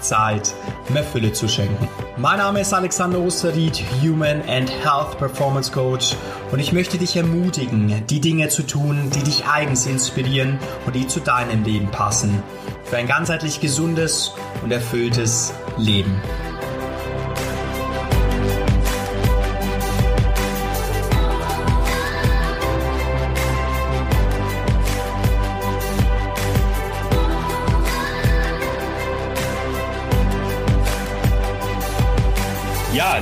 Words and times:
Zeit 0.00 0.54
mehr 0.88 1.04
Fülle 1.04 1.32
zu 1.32 1.48
schenken. 1.48 1.88
Mein 2.16 2.38
Name 2.38 2.60
ist 2.60 2.74
Alexander 2.74 3.18
Osterried, 3.18 3.82
Human 4.02 4.42
and 4.48 4.70
Health 4.70 5.18
Performance 5.18 5.70
Coach 5.70 6.16
und 6.52 6.58
ich 6.58 6.72
möchte 6.72 6.98
dich 6.98 7.16
ermutigen, 7.16 8.04
die 8.08 8.20
Dinge 8.20 8.48
zu 8.48 8.62
tun, 8.62 9.10
die 9.14 9.22
dich 9.22 9.46
eigens 9.46 9.86
inspirieren 9.86 10.58
und 10.86 10.94
die 10.94 11.06
zu 11.06 11.20
deinem 11.20 11.64
Leben 11.64 11.90
passen. 11.90 12.42
Für 12.84 12.96
ein 12.96 13.06
ganzheitlich 13.06 13.60
gesundes 13.60 14.32
und 14.62 14.72
erfülltes 14.72 15.52
Leben. 15.78 16.20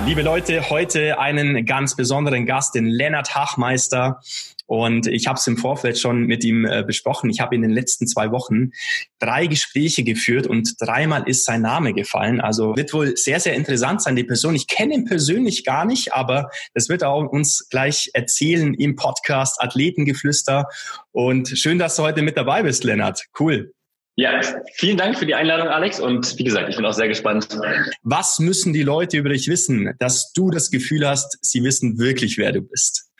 Liebe 0.08 0.22
Leute, 0.22 0.70
heute 0.70 1.18
einen 1.18 1.66
ganz 1.66 1.94
besonderen 1.94 2.46
Gast, 2.46 2.74
den 2.74 2.86
Lennart 2.86 3.34
Hachmeister. 3.34 4.22
Und 4.64 5.06
ich 5.06 5.26
habe 5.26 5.38
es 5.38 5.46
im 5.46 5.58
Vorfeld 5.58 5.98
schon 5.98 6.22
mit 6.22 6.44
ihm 6.44 6.64
äh, 6.64 6.82
besprochen. 6.82 7.28
Ich 7.28 7.40
habe 7.40 7.54
in 7.54 7.60
den 7.60 7.70
letzten 7.70 8.06
zwei 8.06 8.30
Wochen 8.30 8.70
drei 9.18 9.46
Gespräche 9.46 10.04
geführt 10.04 10.46
und 10.46 10.76
dreimal 10.80 11.28
ist 11.28 11.44
sein 11.44 11.60
Name 11.60 11.92
gefallen. 11.92 12.40
Also 12.40 12.74
wird 12.74 12.94
wohl 12.94 13.18
sehr, 13.18 13.38
sehr 13.38 13.52
interessant 13.52 14.00
sein, 14.00 14.16
die 14.16 14.24
Person. 14.24 14.54
Ich 14.54 14.66
kenne 14.66 14.94
ihn 14.94 15.04
persönlich 15.04 15.62
gar 15.62 15.84
nicht, 15.84 16.14
aber 16.14 16.48
das 16.72 16.88
wird 16.88 17.02
er 17.02 17.10
auch 17.10 17.26
uns 17.26 17.68
gleich 17.68 18.10
erzählen 18.14 18.72
im 18.72 18.96
Podcast 18.96 19.60
Athletengeflüster. 19.60 20.68
Und 21.12 21.48
schön, 21.50 21.78
dass 21.78 21.96
du 21.96 22.02
heute 22.02 22.22
mit 22.22 22.38
dabei 22.38 22.62
bist, 22.62 22.82
Lennart. 22.82 23.26
Cool. 23.38 23.74
Ja, 24.18 24.40
vielen 24.74 24.96
Dank 24.96 25.16
für 25.16 25.26
die 25.26 25.36
Einladung, 25.36 25.68
Alex. 25.68 26.00
Und 26.00 26.36
wie 26.38 26.42
gesagt, 26.42 26.68
ich 26.68 26.74
bin 26.74 26.84
auch 26.84 26.92
sehr 26.92 27.06
gespannt. 27.06 27.56
Was 28.02 28.40
müssen 28.40 28.72
die 28.72 28.82
Leute 28.82 29.16
über 29.16 29.28
dich 29.28 29.46
wissen, 29.46 29.94
dass 30.00 30.32
du 30.32 30.50
das 30.50 30.72
Gefühl 30.72 31.08
hast, 31.08 31.38
sie 31.40 31.62
wissen 31.62 32.00
wirklich, 32.00 32.36
wer 32.36 32.50
du 32.50 32.62
bist? 32.62 33.12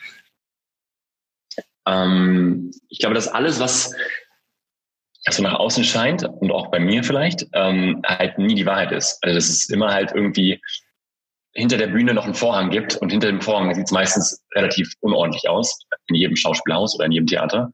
Ähm, 1.86 2.72
ich 2.88 2.98
glaube, 2.98 3.14
dass 3.14 3.28
alles, 3.28 3.60
was 3.60 3.94
so 5.30 5.40
nach 5.40 5.54
außen 5.54 5.84
scheint 5.84 6.24
und 6.24 6.50
auch 6.50 6.68
bei 6.72 6.80
mir 6.80 7.04
vielleicht, 7.04 7.46
ähm, 7.52 8.02
halt 8.04 8.36
nie 8.38 8.56
die 8.56 8.66
Wahrheit 8.66 8.90
ist. 8.90 9.18
Also 9.22 9.36
dass 9.36 9.48
es 9.50 9.68
immer 9.68 9.92
halt 9.92 10.10
irgendwie 10.16 10.60
hinter 11.52 11.76
der 11.76 11.86
Bühne 11.86 12.12
noch 12.12 12.24
einen 12.24 12.34
Vorhang 12.34 12.70
gibt 12.70 12.96
und 12.96 13.10
hinter 13.10 13.28
dem 13.28 13.40
Vorhang 13.40 13.72
sieht 13.72 13.84
es 13.84 13.92
meistens 13.92 14.42
relativ 14.52 14.92
unordentlich 14.98 15.48
aus, 15.48 15.78
in 16.08 16.16
jedem 16.16 16.34
Schauspielhaus 16.34 16.96
oder 16.96 17.06
in 17.06 17.12
jedem 17.12 17.26
Theater. 17.28 17.70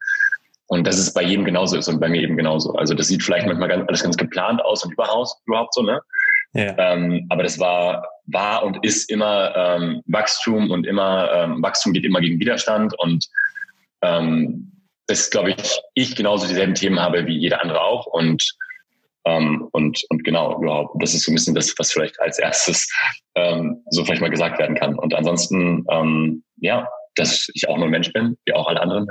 Und 0.66 0.86
dass 0.86 0.98
es 0.98 1.12
bei 1.12 1.22
jedem 1.22 1.44
genauso 1.44 1.76
ist 1.76 1.88
und 1.88 2.00
bei 2.00 2.08
mir 2.08 2.22
eben 2.22 2.36
genauso. 2.36 2.72
Also 2.72 2.94
das 2.94 3.08
sieht 3.08 3.22
vielleicht 3.22 3.46
manchmal 3.46 3.68
ganz, 3.68 3.84
alles 3.86 4.02
ganz 4.02 4.16
geplant 4.16 4.64
aus 4.64 4.84
und 4.84 4.92
überhaupt, 4.92 5.32
überhaupt 5.46 5.74
so, 5.74 5.82
ne? 5.82 6.00
Ja. 6.54 6.74
Ähm, 6.78 7.26
aber 7.30 7.42
das 7.42 7.58
war, 7.58 8.06
war 8.26 8.64
und 8.64 8.84
ist 8.84 9.10
immer 9.10 9.54
ähm, 9.56 10.02
Wachstum 10.06 10.70
und 10.70 10.86
immer, 10.86 11.30
ähm, 11.34 11.62
Wachstum 11.62 11.92
geht 11.92 12.04
immer 12.04 12.20
gegen 12.20 12.38
Widerstand 12.38 12.94
und 12.98 13.26
ähm, 14.02 14.70
das 15.06 15.30
glaube 15.30 15.50
ich, 15.50 15.80
ich 15.94 16.16
genauso 16.16 16.46
dieselben 16.46 16.74
Themen 16.74 17.00
habe 17.00 17.26
wie 17.26 17.36
jeder 17.36 17.60
andere 17.60 17.80
auch 17.80 18.06
und 18.06 18.56
ähm, 19.26 19.68
und, 19.72 20.04
und 20.10 20.22
genau, 20.22 20.60
überhaupt, 20.60 21.02
das 21.02 21.14
ist 21.14 21.24
so 21.24 21.32
ein 21.32 21.34
bisschen 21.34 21.54
das, 21.54 21.74
was 21.78 21.92
vielleicht 21.92 22.20
als 22.20 22.38
erstes 22.38 22.88
ähm, 23.34 23.82
so 23.90 24.04
vielleicht 24.04 24.20
mal 24.20 24.30
gesagt 24.30 24.58
werden 24.58 24.76
kann. 24.76 24.98
Und 24.98 25.14
ansonsten, 25.14 25.84
ähm, 25.90 26.44
ja, 26.56 26.86
dass 27.16 27.48
ich 27.54 27.68
auch 27.68 27.76
nur 27.76 27.86
ein 27.86 27.90
Mensch 27.90 28.12
bin, 28.12 28.36
wie 28.44 28.54
auch 28.54 28.66
alle 28.66 28.80
anderen. 28.80 29.06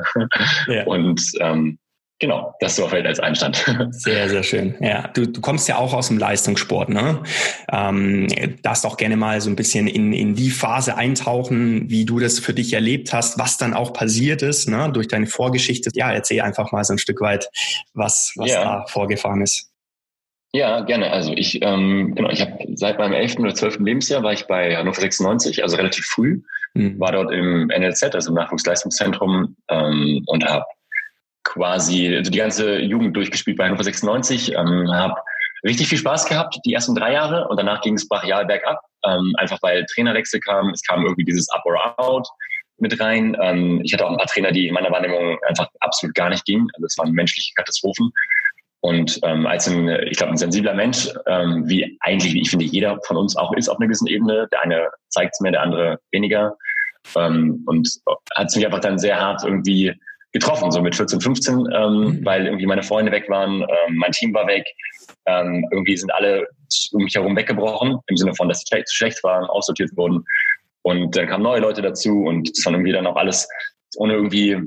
Ja. 0.68 0.84
Und 0.86 1.22
ähm, 1.40 1.80
Genau, 2.24 2.56
das 2.62 2.78
so 2.78 2.88
vielleicht 2.88 3.08
als 3.08 3.20
Einstand. 3.20 3.58
Sehr, 3.92 4.30
sehr 4.30 4.44
schön. 4.44 4.76
Ja, 4.80 5.10
du, 5.10 5.28
du 5.28 5.42
kommst 5.42 5.68
ja 5.68 5.76
auch 5.78 5.94
aus 5.94 6.08
dem 6.08 6.18
Leistungssport, 6.18 6.88
ne? 6.88 7.22
Ähm, 7.70 8.28
darfst 8.62 8.86
auch 8.86 8.96
gerne 8.96 9.18
mal 9.18 9.42
so 9.42 9.50
ein 9.50 9.58
bisschen 9.58 9.88
in, 9.88 10.14
in 10.14 10.34
die 10.34 10.50
Phase 10.50 10.96
eintauchen, 10.96 11.90
wie 11.90 12.06
du 12.06 12.20
das 12.20 12.40
für 12.40 12.54
dich 12.54 12.72
erlebt 12.72 13.12
hast, 13.12 13.40
was 13.40 13.58
dann 13.58 13.74
auch 13.74 13.92
passiert 13.92 14.42
ist, 14.42 14.70
ne? 14.70 14.90
Durch 14.94 15.10
deine 15.10 15.28
Vorgeschichte. 15.28 15.90
Ja, 15.96 16.14
erzähl 16.14 16.40
einfach 16.40 16.72
mal 16.72 16.86
so 16.86 16.94
ein 16.94 16.98
Stück 16.98 17.20
weit, 17.20 17.50
was, 17.94 18.32
was 18.38 18.52
ja. 18.52 18.64
da 18.64 18.86
vorgefahren 18.88 19.42
ist. 19.42 19.73
Ja, 20.56 20.82
gerne. 20.82 21.12
Also 21.12 21.34
ich, 21.34 21.60
ähm, 21.64 22.14
genau, 22.14 22.30
ich 22.30 22.40
habe 22.40 22.60
seit 22.76 23.00
meinem 23.00 23.14
11. 23.14 23.40
oder 23.40 23.56
12. 23.56 23.80
Lebensjahr 23.80 24.22
war 24.22 24.34
ich 24.34 24.46
bei 24.46 24.78
Hannover 24.78 25.02
96, 25.02 25.64
also 25.64 25.78
relativ 25.78 26.06
früh, 26.06 26.44
mhm. 26.76 27.00
war 27.00 27.12
dort 27.12 27.32
im 27.32 27.70
NLZ, 27.70 28.14
also 28.14 28.30
im 28.30 28.36
Nachwuchsleistungszentrum 28.36 29.56
ähm, 29.70 30.24
und 30.28 30.46
habe 30.46 30.66
quasi 31.44 32.16
also 32.16 32.30
die 32.30 32.38
ganze 32.38 32.80
Jugend 32.80 33.18
durchgespielt 33.18 33.58
bei 33.58 33.66
Hannover 33.66 33.84
96, 33.84 34.54
ähm, 34.54 34.92
habe 34.94 35.16
richtig 35.66 35.88
viel 35.88 35.98
Spaß 35.98 36.28
gehabt, 36.28 36.60
die 36.66 36.74
ersten 36.74 36.94
drei 36.94 37.14
Jahre 37.14 37.48
und 37.48 37.58
danach 37.58 37.82
ging 37.82 37.96
es 37.96 38.08
brachial 38.08 38.46
bergab, 38.46 38.80
ähm, 39.08 39.34
einfach 39.40 39.58
weil 39.64 39.84
Trainerwechsel 39.88 40.40
kam, 40.40 40.70
es 40.70 40.84
kam 40.84 41.02
irgendwie 41.02 41.26
dieses 41.26 41.50
Up 41.50 41.64
or 41.66 42.00
Out 42.00 42.28
mit 42.78 43.00
rein. 43.00 43.36
Ähm, 43.42 43.82
ich 43.84 43.92
hatte 43.92 44.06
auch 44.06 44.12
ein 44.12 44.18
paar 44.18 44.28
Trainer, 44.28 44.52
die 44.52 44.68
in 44.68 44.76
meiner 44.76 44.92
Wahrnehmung 44.92 45.40
einfach 45.48 45.68
absolut 45.80 46.14
gar 46.14 46.30
nicht 46.30 46.46
gingen, 46.46 46.68
also 46.76 46.86
es 46.86 46.98
waren 47.00 47.12
menschliche 47.12 47.54
Katastrophen 47.56 48.12
und 48.84 49.18
ähm, 49.24 49.48
als 49.48 49.66
ein, 49.70 49.88
ich 49.88 50.18
glaube, 50.18 50.34
ein 50.34 50.38
sensibler 50.38 50.74
Mensch, 50.74 51.08
ähm, 51.26 51.64
wie 51.70 51.98
eigentlich, 52.02 52.34
wie 52.34 52.42
ich 52.42 52.50
finde, 52.50 52.66
jeder 52.66 53.00
von 53.08 53.16
uns 53.16 53.38
auch 53.38 53.54
ist 53.54 53.70
auf 53.70 53.78
einer 53.78 53.88
gewissen 53.88 54.08
Ebene. 54.08 54.50
Der 54.52 54.62
eine 54.62 54.90
zeigt 55.08 55.32
es 55.34 55.40
mehr, 55.40 55.54
der 55.54 55.62
andere 55.62 56.00
weniger. 56.12 56.58
Ähm, 57.16 57.64
und 57.66 57.90
hat 58.36 58.48
es 58.48 58.56
mich 58.58 58.66
einfach 58.66 58.82
dann 58.82 59.00
sehr 59.00 59.18
hart 59.22 59.46
irgendwie 59.46 59.94
getroffen, 60.34 60.70
so 60.70 60.82
mit 60.82 60.96
14, 60.96 61.22
15, 61.22 61.54
ähm, 61.54 61.64
mhm. 61.64 62.26
weil 62.26 62.46
irgendwie 62.46 62.66
meine 62.66 62.84
Freunde 62.84 63.14
weg 63.14 63.30
waren, 63.30 63.62
ähm, 63.62 63.96
mein 63.96 64.12
Team 64.12 64.34
war 64.34 64.48
weg. 64.48 64.66
Ähm, 65.28 65.66
irgendwie 65.72 65.96
sind 65.96 66.14
alle 66.14 66.46
um 66.92 67.04
mich 67.04 67.16
herum 67.16 67.38
weggebrochen, 67.38 68.00
im 68.08 68.18
Sinne 68.18 68.36
von, 68.36 68.50
dass 68.50 68.60
sie 68.60 68.66
schlecht, 68.68 68.94
schlecht 68.94 69.24
waren, 69.24 69.46
aussortiert 69.46 69.96
wurden. 69.96 70.26
Und 70.82 71.16
dann 71.16 71.28
kamen 71.28 71.44
neue 71.44 71.62
Leute 71.62 71.82
dazu 71.82 72.24
und 72.24 72.50
das 72.50 72.66
waren 72.66 72.74
irgendwie 72.74 72.92
dann 72.92 73.08
auch 73.08 73.16
alles 73.16 73.48
ohne 73.96 74.16
irgendwie 74.16 74.58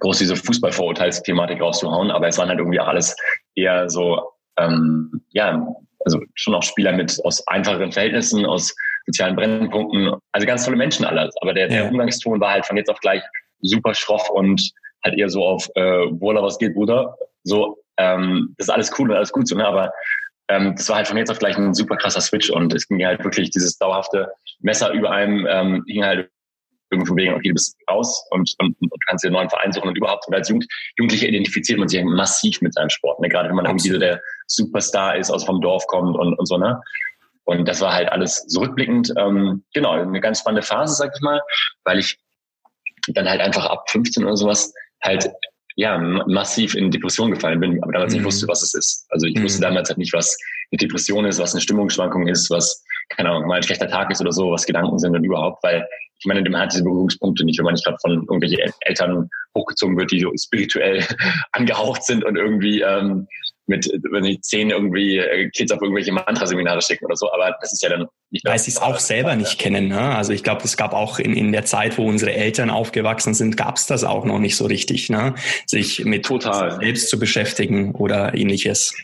groß 0.00 0.18
diese 0.18 0.36
Fußballvorurteilsthematik 0.36 1.60
rauszuhauen, 1.60 2.10
aber 2.10 2.28
es 2.28 2.38
waren 2.38 2.48
halt 2.48 2.58
irgendwie 2.58 2.80
auch 2.80 2.88
alles 2.88 3.16
eher 3.54 3.88
so, 3.88 4.32
ähm, 4.58 5.22
ja, 5.30 5.66
also 6.04 6.20
schon 6.34 6.54
auch 6.54 6.62
Spieler 6.62 6.92
mit 6.92 7.18
aus 7.24 7.46
einfacheren 7.46 7.92
Verhältnissen, 7.92 8.46
aus 8.46 8.74
sozialen 9.06 9.36
Brennpunkten, 9.36 10.14
also 10.32 10.46
ganz 10.46 10.64
tolle 10.64 10.76
Menschen 10.76 11.04
alles. 11.04 11.34
Aber 11.40 11.54
der, 11.54 11.70
ja. 11.70 11.82
der 11.82 11.90
Umgangston 11.90 12.40
war 12.40 12.52
halt 12.52 12.66
von 12.66 12.76
jetzt 12.76 12.90
auf 12.90 13.00
gleich 13.00 13.22
super 13.60 13.94
schroff 13.94 14.28
und 14.30 14.72
halt 15.04 15.18
eher 15.18 15.28
so 15.28 15.44
auf 15.44 15.68
äh, 15.74 15.82
Wohler, 16.20 16.42
was 16.42 16.58
geht, 16.58 16.74
Bruder. 16.74 17.16
So, 17.44 17.78
ähm, 17.96 18.54
das 18.58 18.68
ist 18.68 18.72
alles 18.72 18.90
cool 18.98 19.10
und 19.10 19.16
alles 19.16 19.32
gut 19.32 19.48
so, 19.48 19.56
ne? 19.56 19.66
Aber 19.66 19.92
ähm, 20.48 20.74
das 20.76 20.88
war 20.88 20.96
halt 20.96 21.08
von 21.08 21.16
jetzt 21.16 21.30
auf 21.30 21.38
gleich 21.38 21.56
ein 21.56 21.74
super 21.74 21.96
krasser 21.96 22.20
Switch 22.20 22.50
und 22.50 22.74
es 22.74 22.88
ging 22.88 23.04
halt 23.04 23.22
wirklich 23.24 23.50
dieses 23.50 23.78
dauerhafte 23.78 24.30
Messer 24.60 24.90
über 24.92 25.10
einem 25.10 25.46
ähm, 25.48 25.84
hing 25.86 26.04
halt 26.04 26.30
irgendwo 26.90 27.16
wegen, 27.16 27.34
okay, 27.34 27.48
du 27.48 27.54
bist 27.54 27.76
raus 27.90 28.26
und, 28.30 28.54
und, 28.58 28.76
und 28.80 29.06
kannst 29.06 29.24
dir 29.24 29.28
einen 29.28 29.34
neuen 29.34 29.50
Verein 29.50 29.72
suchen 29.72 29.88
und 29.88 29.96
überhaupt. 29.96 30.26
Und 30.28 30.34
als 30.34 30.48
Jugend, 30.48 30.66
Jugendlicher 30.98 31.28
identifiziert 31.28 31.78
man 31.78 31.88
sich 31.88 32.02
massiv 32.04 32.60
mit 32.60 32.74
seinem 32.74 32.90
Sport. 32.90 33.20
Ne? 33.20 33.28
Gerade 33.28 33.48
wenn 33.48 33.56
man 33.56 33.66
irgendwie 33.66 33.90
so 33.90 33.98
der 33.98 34.20
Superstar 34.46 35.16
ist, 35.16 35.30
aus 35.30 35.44
vom 35.44 35.60
Dorf 35.60 35.86
kommt 35.86 36.16
und, 36.16 36.34
und 36.34 36.46
so, 36.46 36.58
ne? 36.58 36.80
Und 37.44 37.66
das 37.66 37.80
war 37.80 37.92
halt 37.92 38.12
alles 38.12 38.46
zurückblickend, 38.46 39.12
ähm, 39.18 39.64
genau, 39.74 39.92
eine 39.92 40.20
ganz 40.20 40.38
spannende 40.38 40.62
Phase, 40.62 40.94
sag 40.94 41.10
ich 41.16 41.20
mal, 41.20 41.40
weil 41.84 41.98
ich 41.98 42.16
dann 43.08 43.28
halt 43.28 43.40
einfach 43.40 43.66
ab 43.66 43.90
15 43.90 44.24
oder 44.24 44.36
sowas 44.36 44.72
halt 45.02 45.28
ja, 45.74 45.98
massiv 45.98 46.74
in 46.74 46.90
Depression 46.90 47.30
gefallen 47.30 47.58
bin, 47.58 47.82
aber 47.82 47.92
damals 47.92 48.12
mhm. 48.12 48.18
nicht 48.18 48.26
wusste, 48.26 48.46
was 48.46 48.62
es 48.62 48.74
ist. 48.74 49.06
Also 49.08 49.26
ich 49.26 49.36
mhm. 49.36 49.44
wusste 49.44 49.62
damals 49.62 49.88
halt 49.88 49.98
nicht, 49.98 50.12
was 50.12 50.36
eine 50.70 50.78
Depression 50.78 51.24
ist, 51.24 51.40
was 51.40 51.52
eine 51.52 51.60
Stimmungsschwankung 51.60 52.28
ist, 52.28 52.50
was, 52.50 52.84
keine 53.10 53.30
Ahnung, 53.30 53.48
mal 53.48 53.56
ein 53.56 53.62
schlechter 53.62 53.88
Tag 53.88 54.10
ist 54.10 54.20
oder 54.20 54.32
so, 54.32 54.50
was 54.50 54.66
Gedanken 54.66 54.98
sind 54.98 55.14
und 55.14 55.24
überhaupt, 55.24 55.62
weil 55.62 55.86
ich 56.18 56.26
meine, 56.26 56.48
man 56.48 56.60
hat 56.60 56.72
diese 56.72 56.84
Berührungspunkte 56.84 57.44
nicht, 57.44 57.58
wenn 57.58 57.64
man 57.64 57.74
nicht 57.74 57.84
gerade 57.84 57.96
von 58.00 58.12
irgendwelchen 58.12 58.58
Eltern 58.80 59.28
hochgezogen 59.56 59.96
wird, 59.96 60.12
die 60.12 60.20
so 60.20 60.30
spirituell 60.38 61.04
angehaucht 61.52 62.04
sind 62.04 62.24
und 62.24 62.36
irgendwie 62.36 62.82
ähm, 62.82 63.26
mit, 63.66 63.90
wenn 64.10 64.24
die 64.24 64.40
zehn 64.40 64.70
irgendwie 64.70 65.16
äh, 65.16 65.48
Kids 65.50 65.72
auf 65.72 65.80
irgendwelche 65.80 66.12
Mantraseminare 66.12 66.82
schicken 66.82 67.06
oder 67.06 67.16
so, 67.16 67.32
aber 67.32 67.56
das 67.60 67.72
ist 67.72 67.82
ja 67.82 67.88
dann 67.88 68.06
nicht 68.30 68.44
Weil 68.44 68.58
sie 68.58 68.70
es 68.70 68.82
auch 68.82 68.98
selber 68.98 69.34
nicht 69.36 69.58
kennen. 69.58 69.88
Ne? 69.88 70.00
Also 70.00 70.32
ich 70.32 70.42
glaube, 70.42 70.62
es 70.64 70.76
gab 70.76 70.92
auch 70.92 71.18
in, 71.18 71.34
in 71.34 71.52
der 71.52 71.64
Zeit, 71.64 71.96
wo 71.96 72.06
unsere 72.06 72.34
Eltern 72.34 72.68
aufgewachsen 72.68 73.32
sind, 73.32 73.56
gab 73.56 73.76
es 73.76 73.86
das 73.86 74.04
auch 74.04 74.24
noch 74.24 74.38
nicht 74.38 74.56
so 74.56 74.66
richtig, 74.66 75.08
ne? 75.08 75.34
sich 75.66 76.04
mit 76.04 76.26
Total. 76.26 76.78
selbst 76.80 77.08
zu 77.08 77.18
beschäftigen 77.18 77.94
oder 77.94 78.34
ähnliches. 78.34 78.94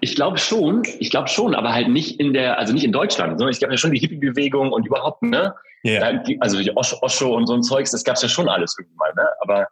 Ich 0.00 0.14
glaube 0.14 0.38
schon, 0.38 0.82
ich 0.98 1.10
glaube 1.10 1.28
schon, 1.28 1.54
aber 1.54 1.72
halt 1.72 1.88
nicht 1.88 2.20
in 2.20 2.32
der, 2.32 2.58
also 2.58 2.72
nicht 2.72 2.84
in 2.84 2.92
Deutschland. 2.92 3.38
sondern 3.38 3.50
Ich 3.52 3.58
glaube 3.58 3.74
ja 3.74 3.78
schon 3.78 3.92
die 3.92 4.00
Hippie-Bewegung 4.00 4.72
und 4.72 4.86
überhaupt, 4.86 5.22
ne? 5.22 5.54
Yeah. 5.84 6.22
Also 6.40 6.58
die 6.60 6.76
Osho 6.76 7.36
und 7.36 7.46
so 7.46 7.54
ein 7.54 7.62
Zeugs, 7.62 7.92
das 7.92 8.04
gab's 8.04 8.22
ja 8.22 8.28
schon 8.28 8.48
alles 8.48 8.76
irgendwann, 8.78 9.14
ne? 9.16 9.28
Aber, 9.40 9.68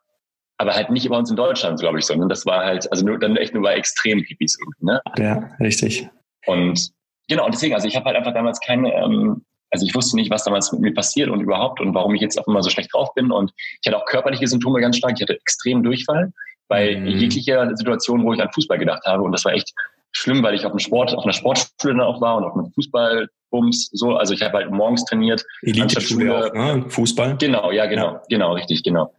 aber 0.59 0.75
halt 0.75 0.91
nicht 0.91 1.09
bei 1.09 1.17
uns 1.17 1.31
in 1.31 1.37
Deutschland, 1.37 1.81
glaube 1.81 1.99
ich, 1.99 2.07
sondern 2.07 2.29
das 2.29 2.47
war 2.47 2.65
halt, 2.65 2.91
also 2.93 3.05
nur, 3.05 3.19
dann 3.19 3.37
echt 3.37 3.55
nur 3.55 3.63
bei 3.63 3.75
extrem 3.75 4.23
Hippies 4.23 4.59
irgendwie, 4.61 4.85
ne? 4.85 5.01
Ja, 5.19 5.51
richtig. 5.61 6.09
Und 6.47 6.91
genau, 7.29 7.49
deswegen, 7.49 7.75
also 7.75 7.89
ich 7.89 7.97
habe 7.97 8.07
halt 8.07 8.17
einfach 8.17 8.35
damals 8.35 8.61
keine, 8.61 8.93
ähm, 8.95 9.45
also 9.71 9.85
ich 9.85 9.95
wusste 9.95 10.17
nicht, 10.17 10.31
was 10.31 10.45
damals 10.45 10.73
mit 10.73 10.81
mir 10.81 10.95
passiert 10.95 11.29
und 11.29 11.41
überhaupt 11.41 11.81
und 11.81 11.95
warum 11.95 12.15
ich 12.15 12.21
jetzt 12.21 12.39
auf 12.39 12.47
einmal 12.47 12.63
so 12.63 12.71
schlecht 12.71 12.95
drauf 12.95 13.13
bin. 13.15 13.33
Und 13.33 13.53
ich 13.57 13.87
hatte 13.87 13.97
auch 13.97 14.07
körperliche 14.07 14.47
Symptome 14.47 14.81
ganz 14.81 14.97
stark. 14.97 15.15
Ich 15.17 15.23
hatte 15.23 15.35
extrem 15.35 15.83
Durchfall 15.83 16.33
bei 16.69 16.97
mhm. 16.97 17.07
jeglicher 17.07 17.75
Situation, 17.77 18.25
wo 18.25 18.33
ich 18.33 18.41
an 18.41 18.51
Fußball 18.53 18.79
gedacht 18.79 19.05
habe. 19.07 19.23
Und 19.23 19.33
das 19.33 19.45
war 19.45 19.53
echt 19.53 19.73
schlimm, 20.17 20.43
weil 20.43 20.55
ich 20.55 20.65
auf 20.65 20.73
dem 20.73 20.79
Sport, 20.79 21.15
auf 21.15 21.25
einer 21.25 21.33
Sportschule 21.33 22.05
auch 22.05 22.21
war 22.21 22.37
und 22.37 22.45
auf 22.45 22.55
einem 22.55 22.73
Fußballbums 22.73 23.91
so. 23.93 24.17
Also 24.17 24.35
ich 24.35 24.43
habe 24.43 24.59
halt 24.59 24.71
morgens 24.71 25.05
trainiert. 25.05 25.45
Elite-Schule 25.63 26.53
ne? 26.55 26.85
Fußball? 26.89 27.37
Genau, 27.39 27.71
ja, 27.71 27.87
genau, 27.87 28.15
ja. 28.15 28.23
genau, 28.29 28.53
richtig, 28.55 28.83
genau. 28.83 29.13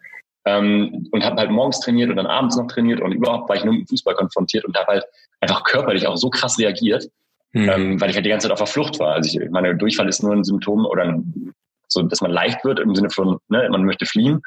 Ähm, 0.46 1.08
und 1.12 1.24
habe 1.24 1.36
halt 1.38 1.52
morgens 1.52 1.80
trainiert 1.82 2.10
und 2.10 2.16
dann 2.16 2.26
abends 2.26 2.56
noch 2.56 2.68
trainiert 2.68 3.02
und 3.02 3.12
überhaupt 3.12 3.50
war 3.50 3.56
ich 3.56 3.64
nur 3.64 3.74
mit 3.74 3.84
dem 3.84 3.88
Fußball 3.88 4.16
konfrontiert 4.16 4.66
und 4.66 4.78
habe 4.78 4.88
halt 4.94 5.06
einfach 5.42 5.64
körperlich 5.64 6.08
auch 6.08 6.16
so 6.16 6.30
krass 6.30 6.58
reagiert, 6.58 7.06
mhm. 7.52 7.70
ähm, 7.70 8.02
weil 8.02 8.10
ich 8.10 8.16
halt 8.16 8.26
die 8.26 8.30
ganze 8.30 8.46
Zeit 8.46 8.54
auf 8.54 8.60
der 8.60 8.68
Flucht 8.68 8.98
war. 9.00 9.14
Also 9.14 9.40
ich 9.40 9.50
meine, 9.50 9.76
Durchfall 9.76 10.08
ist 10.08 10.24
nur 10.24 10.34
ein 10.34 10.44
Symptom 10.44 10.86
oder 10.86 11.04
ein, 11.04 11.54
so, 11.88 12.02
dass 12.02 12.22
man 12.22 12.32
leicht 12.32 12.64
wird 12.64 12.80
im 12.80 12.96
Sinne 12.96 13.10
von, 13.10 13.40
ne, 13.50 13.68
man 13.70 13.84
möchte 13.84 14.06
fliehen. 14.06 14.42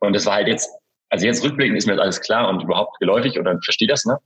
Und 0.00 0.14
das 0.14 0.26
war 0.26 0.34
halt 0.34 0.48
jetzt, 0.48 0.70
also 1.08 1.26
jetzt 1.26 1.42
rückblickend 1.42 1.78
ist 1.78 1.86
mir 1.86 1.94
das 1.94 2.02
alles 2.02 2.20
klar 2.20 2.48
und 2.48 2.62
überhaupt 2.62 2.98
geläufig 3.00 3.38
oder 3.38 3.58
verstehe 3.62 3.88
das, 3.88 4.04
ne? 4.04 4.18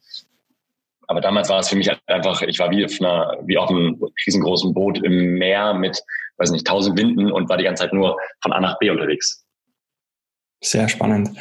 Aber 1.08 1.20
damals 1.20 1.48
war 1.48 1.60
es 1.60 1.68
für 1.68 1.76
mich 1.76 1.90
einfach, 2.06 2.42
ich 2.42 2.58
war 2.58 2.70
wie 2.70 2.84
auf, 2.84 3.00
einer, 3.00 3.36
wie 3.44 3.58
auf 3.58 3.70
einem 3.70 4.00
riesengroßen 4.26 4.72
Boot 4.72 5.02
im 5.04 5.34
Meer 5.34 5.74
mit, 5.74 6.02
weiß 6.38 6.50
nicht, 6.50 6.66
tausend 6.66 6.98
Winden 6.98 7.30
und 7.30 7.48
war 7.48 7.56
die 7.56 7.64
ganze 7.64 7.84
Zeit 7.84 7.92
nur 7.92 8.16
von 8.40 8.52
A 8.52 8.60
nach 8.60 8.78
B 8.78 8.90
unterwegs. 8.90 9.44
Sehr 10.64 10.88
spannend. 10.88 11.36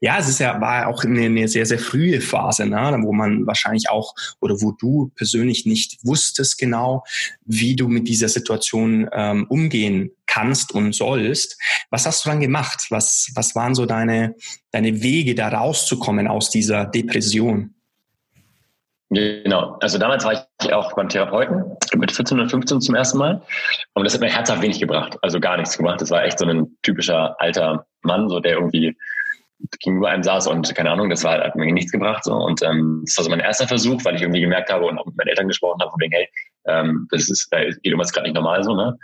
Ja, 0.00 0.18
es 0.18 0.28
ist 0.28 0.40
ja, 0.40 0.60
war 0.60 0.88
auch 0.88 1.04
eine, 1.04 1.26
eine 1.26 1.46
sehr, 1.46 1.64
sehr 1.66 1.78
frühe 1.78 2.20
Phase, 2.20 2.66
ne, 2.66 2.98
wo 3.02 3.12
man 3.12 3.46
wahrscheinlich 3.46 3.88
auch 3.88 4.12
oder 4.40 4.60
wo 4.60 4.72
du 4.72 5.12
persönlich 5.14 5.66
nicht 5.66 6.04
wusstest 6.04 6.58
genau, 6.58 7.04
wie 7.44 7.76
du 7.76 7.86
mit 7.86 8.08
dieser 8.08 8.28
Situation 8.28 9.08
ähm, 9.12 9.46
umgehen 9.48 10.10
kannst 10.26 10.72
und 10.72 10.94
sollst. 10.94 11.58
Was 11.90 12.06
hast 12.06 12.24
du 12.24 12.28
dann 12.28 12.40
gemacht? 12.40 12.86
Was, 12.90 13.30
was 13.36 13.54
waren 13.54 13.76
so 13.76 13.86
deine, 13.86 14.34
deine 14.72 15.00
Wege, 15.00 15.36
da 15.36 15.48
rauszukommen 15.48 16.26
aus 16.26 16.50
dieser 16.50 16.86
Depression? 16.86 17.75
Genau. 19.10 19.76
Also 19.80 19.98
damals 19.98 20.24
war 20.24 20.32
ich 20.32 20.72
auch 20.72 20.92
beim 20.94 21.08
Therapeuten 21.08 21.76
mit 21.94 22.10
14 22.10 22.40
oder 22.40 22.48
15 22.48 22.80
zum 22.80 22.94
ersten 22.96 23.18
Mal. 23.18 23.40
Und 23.94 24.04
das 24.04 24.14
hat 24.14 24.20
mir 24.20 24.28
herzhaft 24.28 24.62
wenig 24.62 24.80
gebracht. 24.80 25.16
Also 25.22 25.38
gar 25.38 25.56
nichts 25.56 25.76
gemacht. 25.76 26.00
Das 26.00 26.10
war 26.10 26.24
echt 26.24 26.38
so 26.38 26.46
ein 26.46 26.76
typischer 26.82 27.40
alter 27.40 27.86
Mann, 28.02 28.28
so 28.28 28.40
der 28.40 28.54
irgendwie 28.54 28.96
gegenüber 29.80 30.10
einem 30.10 30.22
saß 30.22 30.48
und 30.48 30.74
keine 30.74 30.90
Ahnung, 30.90 31.08
das 31.08 31.24
war, 31.24 31.38
hat 31.42 31.56
mir 31.56 31.72
nichts 31.72 31.92
gebracht. 31.92 32.24
So. 32.24 32.34
Und 32.34 32.62
ähm, 32.62 33.02
das 33.06 33.16
war 33.16 33.24
so 33.24 33.30
mein 33.30 33.40
erster 33.40 33.68
Versuch, 33.68 34.04
weil 34.04 34.16
ich 34.16 34.22
irgendwie 34.22 34.40
gemerkt 34.40 34.70
habe 34.70 34.86
und 34.86 34.98
auch 34.98 35.06
mit 35.06 35.16
meinen 35.16 35.28
Eltern 35.28 35.48
gesprochen 35.48 35.80
habe, 35.80 35.90
von 35.90 36.00
wegen, 36.00 36.12
hey, 36.12 36.28
ähm, 36.66 37.06
das 37.10 37.30
ist, 37.30 37.48
da 37.52 37.64
geht 37.64 37.78
irgendwas 37.84 38.12
gerade 38.12 38.26
nicht 38.26 38.34
normal 38.34 38.62
so, 38.64 38.74
ne? 38.74 38.98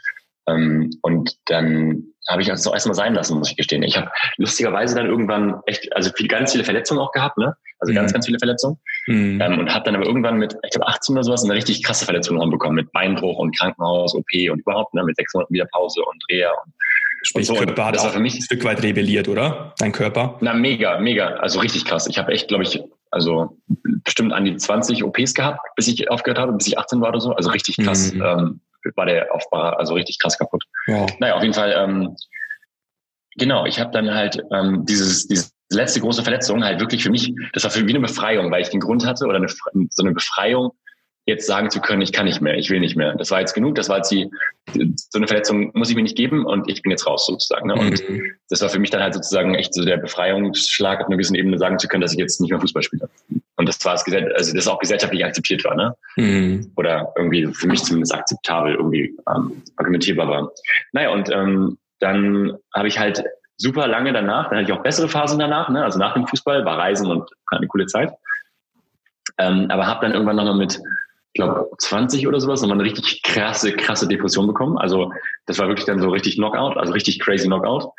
Ähm, 0.48 0.90
und 1.02 1.38
dann 1.46 2.11
habe 2.28 2.42
ich 2.42 2.48
das 2.48 2.66
auch 2.66 2.74
erstmal 2.74 2.94
sein 2.94 3.14
lassen, 3.14 3.38
muss 3.38 3.50
ich 3.50 3.56
gestehen. 3.56 3.82
Ich 3.82 3.96
habe 3.96 4.10
lustigerweise 4.36 4.94
dann 4.94 5.06
irgendwann 5.06 5.60
echt, 5.66 5.94
also 5.94 6.10
viel, 6.14 6.28
ganz 6.28 6.52
viele 6.52 6.64
Verletzungen 6.64 7.00
auch 7.00 7.12
gehabt, 7.12 7.38
ne? 7.38 7.56
Also 7.80 7.92
mhm. 7.92 7.96
ganz, 7.96 8.12
ganz 8.12 8.26
viele 8.26 8.38
Verletzungen. 8.38 8.78
Mhm. 9.06 9.40
Ähm, 9.40 9.58
und 9.58 9.74
habe 9.74 9.84
dann 9.84 9.96
aber 9.96 10.06
irgendwann 10.06 10.36
mit, 10.36 10.56
ich 10.64 10.70
glaube 10.70 10.86
18 10.86 11.14
oder 11.16 11.24
sowas, 11.24 11.44
eine 11.44 11.54
richtig 11.54 11.82
krasse 11.82 12.04
Verletzung 12.04 12.38
bekommen 12.50 12.76
mit 12.76 12.92
Beinbruch 12.92 13.38
und 13.38 13.56
Krankenhaus, 13.58 14.14
OP 14.14 14.32
und 14.50 14.60
überhaupt, 14.60 14.94
ne? 14.94 15.04
Mit 15.04 15.16
sechs 15.16 15.34
Monaten 15.34 15.52
wieder 15.52 15.66
Pause 15.72 16.02
und 16.04 16.22
Reha 16.30 16.50
und 16.64 16.72
Sprich, 17.24 17.46
so, 17.46 17.54
Körper 17.54 17.86
hat 17.86 17.98
auch 17.98 18.10
für 18.10 18.18
mich 18.18 18.34
ein 18.34 18.42
Stück 18.42 18.64
weit 18.64 18.82
rebelliert, 18.82 19.28
oder? 19.28 19.74
Dein 19.78 19.92
Körper? 19.92 20.38
Na, 20.40 20.54
mega, 20.54 20.98
mega. 20.98 21.26
Also 21.36 21.60
richtig 21.60 21.84
krass. 21.84 22.08
Ich 22.08 22.18
habe 22.18 22.32
echt, 22.32 22.48
glaube 22.48 22.64
ich, 22.64 22.82
also 23.12 23.56
bestimmt 24.04 24.32
an 24.32 24.44
die 24.44 24.56
20 24.56 25.04
OPs 25.04 25.34
gehabt, 25.34 25.60
bis 25.76 25.86
ich 25.86 26.10
aufgehört 26.10 26.38
habe, 26.38 26.52
bis 26.52 26.66
ich 26.66 26.78
18 26.78 27.00
war 27.00 27.10
oder 27.10 27.20
so. 27.20 27.32
Also 27.32 27.50
richtig 27.50 27.76
krass. 27.76 28.12
Mhm. 28.12 28.22
Ähm, 28.22 28.60
war 28.94 29.06
der 29.06 29.34
Aufbau 29.34 29.58
also 29.58 29.94
richtig 29.94 30.18
krass 30.18 30.38
kaputt. 30.38 30.64
Ja. 30.86 31.06
Naja, 31.18 31.34
auf 31.34 31.42
jeden 31.42 31.54
Fall, 31.54 31.74
ähm, 31.76 32.16
genau, 33.36 33.66
ich 33.66 33.80
habe 33.80 33.90
dann 33.92 34.12
halt 34.14 34.42
ähm, 34.52 34.84
dieses, 34.86 35.26
dieses 35.26 35.52
letzte 35.70 36.00
große 36.00 36.22
Verletzung 36.22 36.64
halt 36.64 36.80
wirklich 36.80 37.02
für 37.02 37.10
mich, 37.10 37.34
das 37.52 37.64
war 37.64 37.70
für 37.70 37.82
mich 37.82 37.94
eine 37.94 38.06
Befreiung, 38.06 38.50
weil 38.50 38.62
ich 38.62 38.68
den 38.68 38.80
Grund 38.80 39.06
hatte 39.06 39.26
oder 39.26 39.36
eine, 39.36 39.48
so 39.48 40.02
eine 40.02 40.12
Befreiung, 40.12 40.72
jetzt 41.24 41.46
sagen 41.46 41.70
zu 41.70 41.80
können, 41.80 42.02
ich 42.02 42.12
kann 42.12 42.26
nicht 42.26 42.40
mehr, 42.40 42.56
ich 42.56 42.68
will 42.70 42.80
nicht 42.80 42.96
mehr. 42.96 43.14
Das 43.14 43.30
war 43.30 43.40
jetzt 43.40 43.54
genug, 43.54 43.76
das 43.76 43.88
war 43.88 43.98
jetzt 43.98 44.10
die, 44.10 44.28
so 44.74 45.18
eine 45.18 45.28
Verletzung 45.28 45.70
muss 45.74 45.88
ich 45.88 45.94
mir 45.94 46.02
nicht 46.02 46.16
geben 46.16 46.44
und 46.44 46.68
ich 46.68 46.82
bin 46.82 46.90
jetzt 46.90 47.06
raus 47.06 47.26
sozusagen. 47.26 47.68
Ne? 47.68 47.74
Und 47.74 48.08
mhm. 48.08 48.32
das 48.48 48.60
war 48.60 48.68
für 48.68 48.80
mich 48.80 48.90
dann 48.90 49.02
halt 49.02 49.14
sozusagen 49.14 49.54
echt 49.54 49.72
so 49.72 49.84
der 49.84 49.98
Befreiungsschlag 49.98 51.00
auf 51.00 51.06
einer 51.06 51.16
gewissen 51.16 51.36
Ebene 51.36 51.58
sagen 51.58 51.78
zu 51.78 51.86
können, 51.86 52.00
dass 52.00 52.12
ich 52.12 52.18
jetzt 52.18 52.40
nicht 52.40 52.50
mehr 52.50 52.60
Fußball 52.60 52.82
spiele. 52.82 53.08
Und 53.62 53.68
das 53.68 53.84
war 53.84 53.94
es, 53.94 54.04
also 54.34 54.54
das 54.54 54.66
auch 54.66 54.80
gesellschaftlich 54.80 55.24
akzeptiert 55.24 55.64
war, 55.64 55.76
ne? 55.76 55.94
Mhm. 56.16 56.72
Oder 56.74 57.12
irgendwie 57.16 57.46
für 57.54 57.68
mich 57.68 57.84
zumindest 57.84 58.12
akzeptabel 58.12 58.74
irgendwie 58.74 59.16
ähm, 59.32 59.62
argumentierbar 59.76 60.28
war. 60.28 60.50
Naja, 60.92 61.10
und 61.10 61.30
ähm, 61.30 61.78
dann 62.00 62.58
habe 62.74 62.88
ich 62.88 62.98
halt 62.98 63.22
super 63.56 63.86
lange 63.86 64.12
danach, 64.12 64.48
dann 64.48 64.58
hatte 64.58 64.72
ich 64.72 64.76
auch 64.76 64.82
bessere 64.82 65.08
Phasen 65.08 65.38
danach, 65.38 65.68
ne? 65.68 65.84
also 65.84 65.98
nach 65.98 66.14
dem 66.14 66.26
Fußball, 66.26 66.64
war 66.64 66.78
Reisen 66.78 67.08
und 67.08 67.30
eine 67.46 67.68
coole 67.68 67.86
Zeit. 67.86 68.12
Ähm, 69.38 69.68
aber 69.70 69.86
habe 69.86 70.00
dann 70.04 70.12
irgendwann 70.12 70.36
nochmal 70.36 70.56
mit 70.56 70.80
ich 71.34 71.40
glaube, 71.40 71.70
20 71.78 72.28
oder 72.28 72.40
sowas, 72.40 72.60
nochmal 72.60 72.76
eine 72.76 72.84
richtig 72.84 73.22
krasse, 73.22 73.72
krasse 73.72 74.06
Depression 74.06 74.46
bekommen. 74.46 74.76
Also 74.76 75.12
das 75.46 75.58
war 75.58 75.66
wirklich 75.66 75.86
dann 75.86 75.98
so 75.98 76.10
richtig 76.10 76.36
Knockout, 76.36 76.76
also 76.76 76.92
richtig 76.92 77.20
crazy 77.20 77.46
Knockout. 77.46 77.90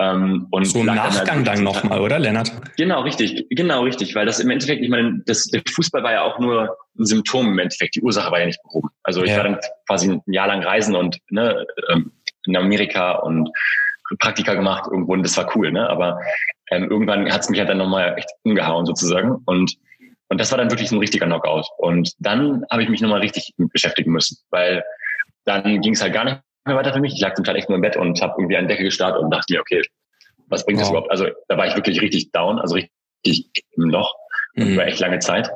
Ähm, 0.00 0.46
und 0.50 0.64
so 0.64 0.80
ein 0.80 0.86
Nachgang 0.86 1.24
dann, 1.24 1.36
halt 1.36 1.48
dann 1.48 1.64
nochmal, 1.64 2.00
oder, 2.00 2.18
Lennart? 2.18 2.52
Genau, 2.76 3.00
richtig, 3.00 3.46
genau, 3.50 3.82
richtig, 3.82 4.14
weil 4.14 4.26
das 4.26 4.38
im 4.38 4.48
Endeffekt, 4.50 4.82
ich 4.82 4.88
meine, 4.88 5.22
das, 5.26 5.46
der 5.46 5.62
Fußball 5.68 6.04
war 6.04 6.12
ja 6.12 6.22
auch 6.22 6.38
nur 6.38 6.76
ein 6.98 7.04
Symptom 7.04 7.48
im 7.48 7.58
Endeffekt, 7.58 7.96
die 7.96 8.02
Ursache 8.02 8.30
war 8.30 8.38
ja 8.38 8.46
nicht 8.46 8.62
behoben. 8.62 8.90
Also 9.02 9.24
ich 9.24 9.30
ja. 9.30 9.38
war 9.38 9.44
dann 9.44 9.58
quasi 9.88 10.10
ein 10.10 10.22
Jahr 10.26 10.46
lang 10.46 10.62
reisen 10.62 10.94
und 10.94 11.18
ne, 11.30 11.66
ähm, 11.90 12.12
in 12.46 12.56
Amerika 12.56 13.16
und 13.16 13.50
Praktika 14.20 14.54
gemacht 14.54 14.84
irgendwo 14.90 15.12
und 15.12 15.22
das 15.22 15.36
war 15.36 15.54
cool, 15.56 15.70
ne? 15.70 15.88
Aber 15.88 16.18
ähm, 16.70 16.88
irgendwann 16.90 17.30
hat 17.30 17.42
es 17.42 17.50
mich 17.50 17.58
halt 17.58 17.68
dann 17.68 17.78
nochmal 17.78 18.14
echt 18.16 18.30
umgehauen 18.42 18.86
sozusagen 18.86 19.36
und 19.44 19.74
und 20.30 20.38
das 20.38 20.50
war 20.50 20.58
dann 20.58 20.70
wirklich 20.70 20.92
ein 20.92 20.98
richtiger 20.98 21.24
Knockout. 21.24 21.66
Und 21.78 22.12
dann 22.18 22.62
habe 22.70 22.82
ich 22.82 22.90
mich 22.90 23.00
nochmal 23.00 23.20
richtig 23.20 23.54
beschäftigen 23.56 24.12
müssen, 24.12 24.36
weil 24.50 24.84
dann 25.44 25.80
ging 25.80 25.94
es 25.94 26.02
halt 26.02 26.12
gar 26.12 26.24
nicht 26.24 26.40
mehr 26.68 26.76
weiter 26.76 26.92
für 26.92 27.00
mich. 27.00 27.14
Ich 27.14 27.20
lag 27.20 27.34
zum 27.34 27.44
Teil 27.44 27.56
echt 27.56 27.68
nur 27.68 27.76
im 27.76 27.82
Bett 27.82 27.96
und 27.96 28.20
habe 28.22 28.34
irgendwie 28.38 28.56
an 28.56 28.68
Decke 28.68 28.84
gestartet 28.84 29.20
und 29.20 29.30
dachte 29.30 29.52
mir, 29.52 29.60
okay, 29.60 29.82
was 30.48 30.64
bringt 30.64 30.78
wow. 30.78 30.84
das 30.84 30.90
überhaupt? 30.90 31.10
Also 31.10 31.26
da 31.48 31.58
war 31.58 31.66
ich 31.66 31.74
wirklich 31.74 32.00
richtig 32.00 32.32
down, 32.32 32.58
also 32.58 32.76
richtig 32.76 33.50
im 33.76 33.90
Loch 33.90 34.14
mhm. 34.54 34.74
über 34.74 34.86
echt 34.86 35.00
lange 35.00 35.18
Zeit. 35.18 35.50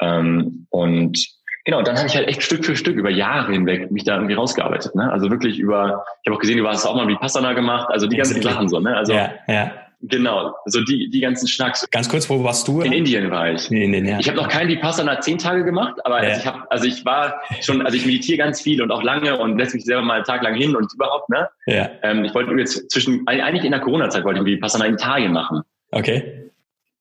Ähm, 0.00 0.66
und 0.70 1.18
genau, 1.64 1.82
dann 1.82 1.96
habe 1.96 2.06
ich 2.06 2.16
halt 2.16 2.28
echt 2.28 2.42
Stück 2.42 2.64
für 2.64 2.76
Stück 2.76 2.96
über 2.96 3.10
Jahre 3.10 3.52
hinweg 3.52 3.90
mich 3.90 4.04
da 4.04 4.16
irgendwie 4.16 4.34
rausgearbeitet. 4.34 4.94
Ne? 4.94 5.10
Also 5.10 5.30
wirklich 5.30 5.58
über, 5.58 6.04
ich 6.22 6.28
habe 6.28 6.36
auch 6.36 6.40
gesehen, 6.40 6.58
du 6.58 6.68
hast 6.68 6.86
auch 6.86 6.96
mal 6.96 7.08
wie 7.08 7.16
Passana 7.16 7.52
gemacht, 7.52 7.88
also 7.90 8.06
die 8.06 8.16
ganzen 8.16 8.40
Sachen 8.42 8.68
so. 8.68 8.80
Ne? 8.80 8.96
Also 8.96 9.12
ja, 9.12 9.34
ja. 9.48 9.72
Genau, 10.08 10.54
so 10.66 10.82
die, 10.82 11.08
die 11.08 11.20
ganzen 11.20 11.48
Schnacks. 11.48 11.86
Ganz 11.90 12.08
kurz, 12.08 12.28
wo 12.28 12.42
warst 12.44 12.68
du? 12.68 12.82
In 12.82 12.92
Indien 12.92 13.30
war 13.30 13.50
ich. 13.50 13.70
In 13.70 13.78
Indien, 13.78 14.06
ja. 14.06 14.18
Ich 14.18 14.28
habe 14.28 14.36
noch 14.36 14.48
keinen 14.48 14.68
Vipassana 14.68 15.20
zehn 15.20 15.38
Tage 15.38 15.64
gemacht, 15.64 15.94
aber 16.04 16.22
ja. 16.22 16.28
also 16.28 16.40
ich 16.40 16.46
habe, 16.46 16.70
also 16.70 16.84
ich 16.86 17.04
war 17.04 17.40
schon, 17.62 17.84
also 17.84 17.96
ich 17.96 18.04
meditiere 18.04 18.38
ganz 18.38 18.60
viel 18.60 18.82
und 18.82 18.90
auch 18.90 19.02
lange 19.02 19.38
und 19.38 19.58
setze 19.58 19.76
mich 19.76 19.84
selber 19.84 20.02
mal 20.02 20.16
einen 20.16 20.24
Tag 20.24 20.42
lang 20.42 20.54
hin 20.54 20.76
und 20.76 20.92
überhaupt, 20.92 21.30
ne? 21.30 21.48
Ja. 21.66 21.88
Ähm, 22.02 22.24
ich 22.24 22.34
wollte 22.34 22.52
jetzt 22.52 22.90
zwischen, 22.90 23.26
eigentlich 23.26 23.64
in 23.64 23.70
der 23.70 23.80
Corona-Zeit 23.80 24.24
wollte 24.24 24.40
ich 24.40 24.46
Vipassana 24.46 24.86
in 24.86 24.94
Italien 24.94 25.32
machen. 25.32 25.62
Okay. 25.90 26.43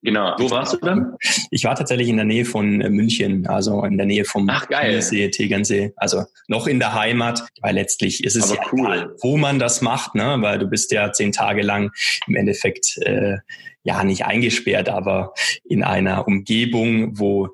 Genau. 0.03 0.35
Wo 0.37 0.51
warst 0.51 0.73
du 0.73 0.77
dann? 0.77 1.15
Ich 1.49 1.63
war 1.63 1.75
tatsächlich 1.75 2.09
in 2.09 2.17
der 2.17 2.25
Nähe 2.25 2.43
von 2.43 2.81
äh, 2.81 2.89
München, 2.89 3.47
also 3.47 3.83
in 3.85 3.97
der 3.97 4.05
Nähe 4.05 4.25
vom 4.25 4.49
Ach. 4.49 4.67
See, 4.99 5.29
Tegernsee. 5.29 5.93
Also 5.95 6.25
noch 6.47 6.67
in 6.67 6.79
der 6.79 6.93
Heimat, 6.93 7.47
weil 7.61 7.75
letztlich 7.75 8.23
ist 8.23 8.35
es 8.35 8.51
Aber 8.51 8.55
ja 8.55 8.67
cool. 8.73 8.79
egal, 8.79 9.15
wo 9.21 9.37
man 9.37 9.59
das 9.59 9.81
macht, 9.81 10.13
ne? 10.15 10.35
weil 10.39 10.59
du 10.59 10.67
bist 10.67 10.91
ja 10.91 11.13
zehn 11.13 11.31
Tage 11.31 11.61
lang 11.61 11.91
im 12.27 12.35
Endeffekt 12.35 12.97
äh, 13.03 13.37
ja 13.83 14.03
nicht 14.03 14.25
eingesperrt, 14.25 14.89
aber 14.89 15.33
in 15.63 15.83
einer 15.83 16.27
Umgebung, 16.27 17.17
wo 17.17 17.49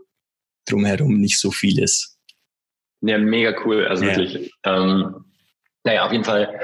drumherum 0.68 1.20
nicht 1.20 1.40
so 1.40 1.52
viel 1.52 1.80
ist. 1.80 2.18
Ja, 3.02 3.20
mega 3.20 3.54
cool, 3.64 3.86
also 3.86 4.06
ja. 4.06 4.16
wirklich. 4.16 4.52
Ähm, 4.64 5.26
naja, 5.84 6.06
auf 6.06 6.12
jeden 6.12 6.24
Fall 6.26 6.60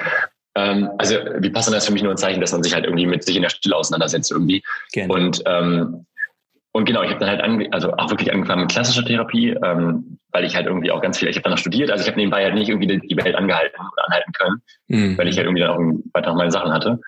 ähm, 0.55 0.89
also 0.97 1.15
Vipassana 1.15 1.77
ist 1.77 1.85
für 1.85 1.93
mich 1.93 2.03
nur 2.03 2.11
ein 2.11 2.17
Zeichen, 2.17 2.41
dass 2.41 2.51
man 2.51 2.63
sich 2.63 2.73
halt 2.73 2.85
irgendwie 2.85 3.05
mit 3.05 3.23
sich 3.23 3.35
in 3.35 3.41
der 3.41 3.49
Stille 3.49 3.75
auseinandersetzt 3.75 4.31
irgendwie. 4.31 4.63
Gerne. 4.91 5.13
Und 5.13 5.43
ähm, 5.45 6.05
und 6.75 6.83
genau, 6.83 7.03
ich 7.03 7.09
habe 7.09 7.25
dann 7.25 7.29
halt 7.29 7.73
also 7.73 7.93
auch 7.93 8.09
wirklich 8.09 8.33
angefangen 8.33 8.63
mit 8.63 8.71
klassischer 8.71 9.05
Therapie, 9.05 9.51
ähm, 9.63 10.17
weil 10.33 10.43
ich 10.43 10.57
halt 10.57 10.65
irgendwie 10.65 10.91
auch 10.91 11.01
ganz 11.01 11.17
viel, 11.17 11.29
ich 11.29 11.37
habe 11.37 11.43
dann 11.43 11.51
noch 11.51 11.57
studiert, 11.57 11.89
also 11.89 12.01
ich 12.01 12.07
habe 12.09 12.17
nebenbei 12.17 12.43
halt 12.43 12.53
nicht 12.53 12.67
irgendwie 12.67 12.99
die 12.99 13.15
Welt 13.15 13.33
angehalten 13.33 13.79
oder 13.79 14.05
anhalten 14.05 14.33
können, 14.33 14.61
mhm. 14.89 15.17
weil 15.17 15.29
ich 15.29 15.37
halt 15.37 15.47
irgendwie 15.47 15.61
dann 15.61 15.71
auch 15.71 15.79
weiter 16.13 16.31
noch 16.31 16.35
meine 16.35 16.51
Sachen 16.51 16.73
hatte. 16.73 16.99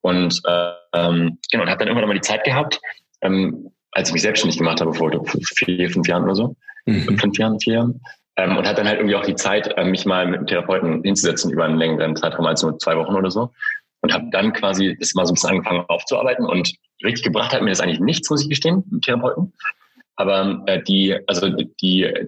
Und 0.00 0.40
äh, 0.44 0.72
ähm, 0.92 1.38
genau, 1.52 1.62
und 1.62 1.70
habe 1.70 1.78
dann 1.78 1.86
irgendwann 1.86 2.08
mal 2.08 2.14
die 2.14 2.20
Zeit 2.20 2.42
gehabt, 2.42 2.80
ähm, 3.20 3.70
als 3.92 4.08
ich 4.08 4.12
mich 4.12 4.22
selbstständig 4.22 4.58
gemacht 4.58 4.80
habe, 4.80 4.92
vor 4.92 5.12
vier, 5.56 5.88
fünf 5.88 6.08
Jahren 6.08 6.24
oder 6.24 6.34
so, 6.34 6.56
mhm. 6.86 7.16
fünf 7.16 7.38
Jahren, 7.38 7.60
vier 7.60 7.74
Jahren, 7.74 8.00
ähm, 8.36 8.56
und 8.56 8.66
hat 8.66 8.78
dann 8.78 8.86
halt 8.86 8.98
irgendwie 8.98 9.16
auch 9.16 9.24
die 9.24 9.34
Zeit, 9.34 9.76
äh, 9.76 9.84
mich 9.84 10.04
mal 10.04 10.26
mit 10.26 10.38
einem 10.38 10.46
Therapeuten 10.46 11.02
hinzusetzen 11.02 11.50
über 11.50 11.64
einen 11.64 11.78
längeren 11.78 12.16
Zeitraum 12.16 12.46
als 12.46 12.62
nur 12.62 12.78
zwei 12.78 12.96
Wochen 12.96 13.14
oder 13.14 13.30
so. 13.30 13.50
Und 14.02 14.12
habe 14.12 14.26
dann 14.30 14.52
quasi 14.52 14.96
das 14.98 15.14
mal 15.14 15.26
so 15.26 15.32
ein 15.32 15.34
bisschen 15.34 15.50
angefangen 15.50 15.84
aufzuarbeiten. 15.88 16.46
Und 16.46 16.72
richtig 17.02 17.24
gebracht 17.24 17.52
hat 17.52 17.62
mir 17.62 17.70
das 17.70 17.80
eigentlich 17.80 18.00
nichts, 18.00 18.30
muss 18.30 18.42
ich 18.42 18.48
gestehen, 18.48 18.84
mit 18.90 19.04
Therapeuten. 19.04 19.52
Aber 20.16 20.62
äh, 20.66 20.82
die, 20.82 21.16
also 21.26 21.48
die, 21.48 21.70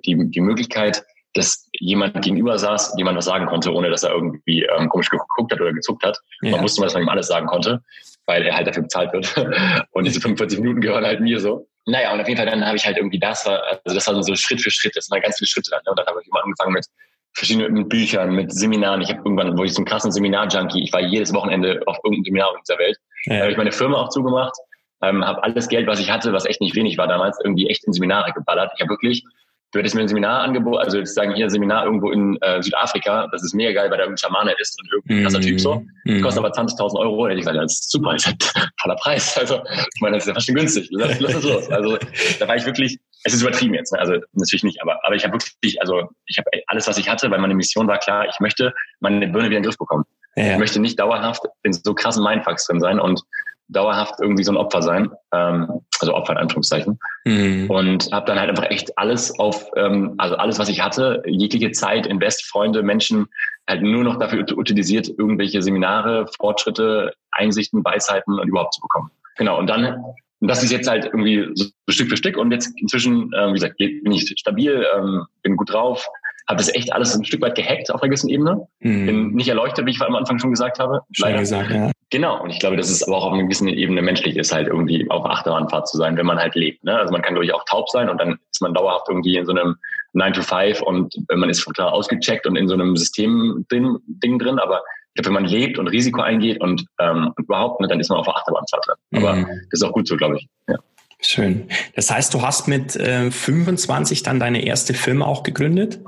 die, 0.05 0.31
die 0.31 0.41
Möglichkeit, 0.41 1.05
dass 1.35 1.69
jemand 1.79 2.21
gegenüber 2.23 2.59
saß, 2.59 2.95
jemand 2.97 3.17
was 3.19 3.27
sagen 3.27 3.47
konnte, 3.47 3.73
ohne 3.73 3.91
dass 3.91 4.03
er 4.03 4.11
irgendwie 4.11 4.65
ähm, 4.65 4.89
komisch 4.89 5.11
geguckt 5.11 5.53
hat 5.53 5.61
oder 5.61 5.73
gezuckt 5.73 6.05
hat. 6.05 6.19
Ja. 6.43 6.53
Man 6.53 6.63
wusste, 6.63 6.83
dass 6.83 6.95
man 6.95 7.03
ihm 7.03 7.09
alles 7.09 7.29
sagen 7.29 7.47
konnte, 7.47 7.83
weil 8.27 8.43
er 8.45 8.57
halt 8.57 8.67
dafür 8.67 8.83
bezahlt 8.83 9.13
wird. 9.13 9.35
und 9.93 10.05
diese 10.05 10.21
45 10.21 10.59
Minuten 10.61 10.81
gehören 10.81 11.05
halt 11.05 11.21
mir 11.21 11.39
so. 11.39 11.69
Naja, 11.89 12.13
und 12.13 12.21
auf 12.21 12.29
jeden 12.29 12.37
Fall 12.37 12.47
dann 12.47 12.65
habe 12.65 12.77
ich 12.77 12.85
halt 12.85 12.99
irgendwie 12.99 13.19
das, 13.19 13.47
war, 13.47 13.63
also 13.63 13.95
das 13.95 14.07
war 14.07 14.23
so 14.23 14.35
Schritt 14.35 14.61
für 14.61 14.71
Schritt, 14.71 14.95
das 14.95 15.11
waren 15.11 15.23
ganz 15.23 15.39
viele 15.39 15.49
Schritte 15.49 15.71
dann. 15.71 15.81
Ne? 15.87 15.91
Und 15.91 15.99
dann 15.99 16.07
habe 16.07 16.21
ich 16.21 16.29
immer 16.29 16.45
angefangen 16.45 16.75
mit 16.75 16.87
verschiedenen 17.33 17.89
Büchern, 17.89 18.31
mit 18.33 18.53
Seminaren. 18.53 19.01
Ich 19.01 19.09
habe 19.09 19.21
irgendwann, 19.21 19.57
wo 19.57 19.65
ich 19.65 19.73
so 19.73 19.81
ein 19.81 19.87
krassen 19.87 20.13
Seminar-Junkie, 20.13 20.83
ich 20.83 20.93
war 20.93 21.01
jedes 21.01 21.33
Wochenende 21.33 21.81
auf 21.87 21.97
irgendeinem 22.05 22.25
Seminar 22.25 22.55
in 22.55 22.61
dieser 22.67 22.79
Welt. 22.79 22.99
Ja. 23.25 23.35
Da 23.35 23.41
habe 23.43 23.53
ich 23.53 23.57
meine 23.57 23.73
Firma 23.73 23.97
auch 23.99 24.11
zugemacht, 24.11 24.55
ähm, 25.03 25.25
habe 25.25 25.43
alles 25.43 25.69
Geld, 25.69 25.87
was 25.87 25.99
ich 25.99 26.11
hatte, 26.11 26.33
was 26.33 26.45
echt 26.45 26.61
nicht 26.61 26.75
wenig 26.75 26.99
war 26.99 27.07
damals, 27.07 27.39
irgendwie 27.43 27.69
echt 27.69 27.85
in 27.85 27.93
Seminare 27.95 28.33
geballert. 28.33 28.73
Ich 28.77 28.83
habe 28.83 28.91
wirklich 28.91 29.25
du 29.73 29.79
hättest 29.79 29.95
mir 29.95 30.03
ein 30.03 30.09
Seminar 30.09 30.41
angeboten, 30.41 30.79
also 30.79 30.99
jetzt 30.99 31.15
sagen 31.15 31.35
hier 31.35 31.47
ein 31.47 31.51
Seminar 31.51 31.85
irgendwo 31.85 32.11
in 32.11 32.39
äh, 32.41 32.63
Südafrika, 32.63 33.29
das 33.33 33.43
ist 33.43 33.55
mega 33.55 33.73
geil, 33.73 33.91
weil 33.91 33.99
da 33.99 34.05
ein 34.05 34.17
Schamane 34.17 34.55
ist 34.59 34.79
und 34.81 34.93
irgendein 34.93 35.23
krasser 35.25 35.41
Typ 35.41 35.61
so, 35.61 35.85
mm. 36.05 36.23
kostet 36.23 36.45
aber 36.45 36.55
20.000 36.55 36.99
Euro, 36.99 37.27
hätte 37.27 37.35
ich 37.35 37.41
gesagt, 37.41 37.59
das 37.59 37.73
ist 37.73 37.91
super, 37.91 38.13
das 38.13 38.27
ist 38.27 38.57
ein 38.57 38.69
toller 38.81 38.97
Preis, 38.97 39.37
also 39.39 39.61
ich 39.95 40.01
meine, 40.01 40.17
das 40.17 40.25
ist 40.25 40.29
ja 40.29 40.35
fast 40.35 40.47
schon 40.47 40.55
günstig, 40.55 40.89
lass, 40.91 41.21
lass 41.21 41.35
es 41.35 41.45
los. 41.45 41.71
Also 41.71 41.99
da 42.39 42.49
war 42.49 42.57
ich 42.57 42.65
wirklich, 42.65 42.99
es 43.25 43.35
ist 43.35 43.43
übertrieben 43.43 43.75
jetzt, 43.75 43.93
ne? 43.93 43.99
also 43.99 44.15
natürlich 44.33 44.65
nicht, 44.65 44.81
aber, 44.81 44.99
aber 45.05 45.15
ich 45.15 45.25
habe 45.25 45.35
wirklich, 45.35 45.81
also 45.81 46.09
ich 46.27 46.39
habe 46.39 46.51
alles, 46.67 46.87
was 46.89 46.99
ich 46.99 47.09
hatte, 47.09 47.31
weil 47.31 47.39
meine 47.39 47.55
Mission 47.55 47.87
war 47.87 47.99
klar, 47.99 48.27
ich 48.29 48.41
möchte 48.41 48.73
meine 49.01 49.27
Birne 49.29 49.49
wieder 49.49 49.59
in 49.59 49.63
den 49.63 49.65
Griff 49.65 49.79
bekommen. 49.79 50.05
Ja. 50.37 50.53
Ich 50.53 50.59
möchte 50.59 50.79
nicht 50.79 51.01
dauerhaft 51.01 51.43
in 51.65 51.73
so 51.73 51.95
krassen 51.95 52.23
Mindfucks 52.23 52.67
drin 52.67 52.81
sein 52.81 53.01
und 53.01 53.21
dauerhaft 53.69 54.15
irgendwie 54.21 54.45
so 54.45 54.53
ein 54.53 54.57
Opfer 54.57 54.83
sein, 54.83 55.11
ähm, 55.33 55.81
also 56.01 56.15
Opfer 56.15 56.33
in 56.33 56.39
Anführungszeichen. 56.39 56.99
Mhm. 57.25 57.71
Und 57.71 58.11
habe 58.13 58.27
dann 58.27 58.39
halt 58.39 58.51
einfach 58.51 58.71
echt 58.71 58.97
alles 58.99 59.39
auf, 59.39 59.71
ähm, 59.77 60.15
also 60.19 60.37
alles, 60.37 60.59
was 60.59 60.69
ich 60.69 60.81
hatte, 60.81 61.23
jegliche 61.27 61.71
Zeit, 61.73 62.07
Invest, 62.07 62.47
Freunde, 62.47 62.83
Menschen, 62.83 63.27
halt 63.69 63.83
nur 63.83 64.05
noch 64.05 64.19
dafür 64.19 64.47
utilisiert, 64.57 65.09
irgendwelche 65.09 65.61
Seminare, 65.63 66.27
Fortschritte, 66.39 67.13
Einsichten, 67.31 67.85
Weisheiten 67.85 68.39
und 68.39 68.49
überhaupt 68.49 68.75
zu 68.75 68.81
bekommen. 68.81 69.11
Genau, 69.37 69.59
und 69.59 69.69
dann 69.69 70.03
und 70.41 70.47
das 70.49 70.63
ist 70.63 70.71
jetzt 70.71 70.89
halt 70.89 71.05
irgendwie 71.05 71.49
so 71.55 71.67
Stück 71.89 72.09
für 72.09 72.17
Stück 72.17 72.37
und 72.37 72.53
jetzt 72.53 72.73
inzwischen, 72.81 73.33
ähm, 73.37 73.51
wie 73.51 73.55
gesagt, 73.55 73.77
bin 73.77 74.13
ich 74.13 74.33
stabil, 74.37 74.87
ähm, 74.97 75.27
bin 75.43 75.57
gut 75.57 75.73
drauf, 75.73 76.07
habe 76.49 76.59
das 76.59 76.75
echt 76.75 76.93
alles 76.93 77.15
ein 77.15 77.25
Stück 77.25 77.43
weit 77.43 77.55
gehackt 77.55 77.91
auf 77.93 78.03
einer 78.03 78.09
gewissen 78.09 78.31
Ebene. 78.31 78.67
Mhm. 78.81 79.07
Bin 79.07 79.31
nicht 79.35 79.49
erleuchtet, 79.49 79.85
wie 79.85 79.91
ich 79.91 80.01
am 80.01 80.17
Anfang 80.17 80.39
schon 80.39 80.51
gesagt 80.51 80.79
habe. 80.79 81.03
Schon 81.13 81.37
gesagt, 81.37 81.71
ja. 81.71 81.91
Genau, 82.11 82.43
und 82.43 82.49
ich 82.49 82.59
glaube, 82.59 82.77
dass 82.77 82.89
es 82.89 83.07
aber 83.07 83.19
auch 83.19 83.27
auf 83.27 83.33
einer 83.35 83.43
gewissen 83.43 83.69
Ebene 83.69 84.01
menschlich 84.01 84.37
ist, 84.37 84.55
halt 84.55 84.69
irgendwie 84.69 85.09
auf 85.11 85.27
Achterbahnfahrt 85.27 85.89
zu 85.89 85.99
sein, 85.99 86.17
wenn 86.17 86.25
man 86.25 86.39
halt 86.39 86.55
lebt. 86.55 86.83
Ne? 86.83 86.99
Also 86.99 87.13
man 87.13 87.21
kann, 87.21 87.35
glaube 87.35 87.45
ich, 87.45 87.53
auch 87.53 87.65
taub 87.67 87.91
sein 87.91 88.09
und 88.09 88.19
dann 88.19 88.39
ist 88.51 88.63
man 88.63 88.73
dauerhaft 88.73 89.07
irgendwie 89.11 89.37
in 89.37 89.45
so 89.45 89.53
einem 89.53 89.77
9 90.15 90.33
to 90.33 90.43
5 90.43 90.81
und 90.81 91.15
man 91.31 91.51
ist 91.51 91.63
total 91.63 91.91
ausgecheckt 91.91 92.47
und 92.47 92.57
in 92.57 92.67
so 92.67 92.75
einem 92.75 92.97
System-Ding 92.97 93.99
Ding 94.07 94.39
drin, 94.39 94.59
aber 94.59 94.83
ich 95.13 95.23
glaube, 95.23 95.37
wenn 95.37 95.43
man 95.43 95.51
lebt 95.51 95.79
und 95.79 95.89
Risiko 95.89 96.23
eingeht 96.23 96.61
und, 96.63 96.87
ähm, 96.99 97.33
und 97.37 97.45
überhaupt, 97.45 97.81
ne, 97.81 97.89
dann 97.89 98.01
ist 98.01 98.09
man 98.09 98.19
auf 98.19 98.27
der 98.27 98.37
Achterbahnfahrt 98.37 98.87
drin. 98.87 99.23
Aber 99.23 99.33
mhm. 99.35 99.47
das 99.71 99.81
ist 99.81 99.83
auch 99.83 99.93
gut 99.93 100.09
so, 100.09 100.17
glaube 100.17 100.37
ich. 100.37 100.49
Ja. 100.69 100.77
Schön. 101.21 101.69
Das 101.97 102.11
heißt, 102.11 102.33
du 102.33 102.43
hast 102.43 102.69
mit 102.69 102.95
äh, 102.97 103.31
25 103.31 104.23
dann 104.23 104.39
deine 104.39 104.65
erste 104.65 104.95
Firma 104.95 105.27
auch 105.27 105.43
gegründet? 105.43 106.01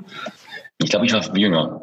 Ich 0.77 0.89
glaube, 0.89 1.05
ich 1.05 1.13
war 1.13 1.37
jünger. 1.37 1.81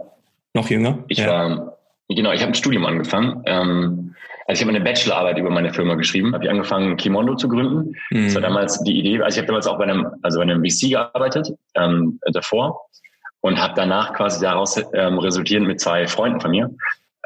Noch 0.54 0.70
jünger? 0.70 1.04
Ich 1.08 1.18
ja. 1.18 1.28
war, 1.28 1.78
genau, 2.08 2.32
ich 2.32 2.40
habe 2.40 2.52
ein 2.52 2.54
Studium 2.54 2.87
angefangen. 2.87 3.42
Ähm, 3.47 4.14
also 4.47 4.62
ich 4.62 4.66
habe 4.66 4.75
eine 4.75 4.82
Bachelorarbeit 4.82 5.37
über 5.37 5.50
meine 5.50 5.75
Firma 5.75 5.94
geschrieben, 5.94 6.32
habe 6.32 6.44
ich 6.44 6.50
angefangen, 6.50 6.97
Kimondo 6.97 7.35
zu 7.35 7.49
gründen. 7.49 7.94
Mhm. 8.11 8.25
Das 8.25 8.35
war 8.35 8.42
damals 8.42 8.82
die 8.82 8.99
Idee, 8.99 9.20
also 9.20 9.37
ich 9.37 9.38
habe 9.38 9.49
damals 9.49 9.66
auch 9.66 9.76
bei 9.76 9.85
einem, 9.85 10.06
also 10.23 10.38
bei 10.38 10.44
einem 10.44 10.64
VC 10.64 10.88
gearbeitet 10.88 11.50
ähm, 11.75 12.18
davor 12.32 12.88
und 13.42 13.61
habe 13.61 13.75
danach 13.76 14.14
quasi 14.14 14.40
daraus 14.40 14.82
ähm, 14.94 15.18
resultierend 15.18 15.66
mit 15.66 15.80
zwei 15.80 16.06
Freunden 16.06 16.40
von 16.40 16.50
mir 16.50 16.70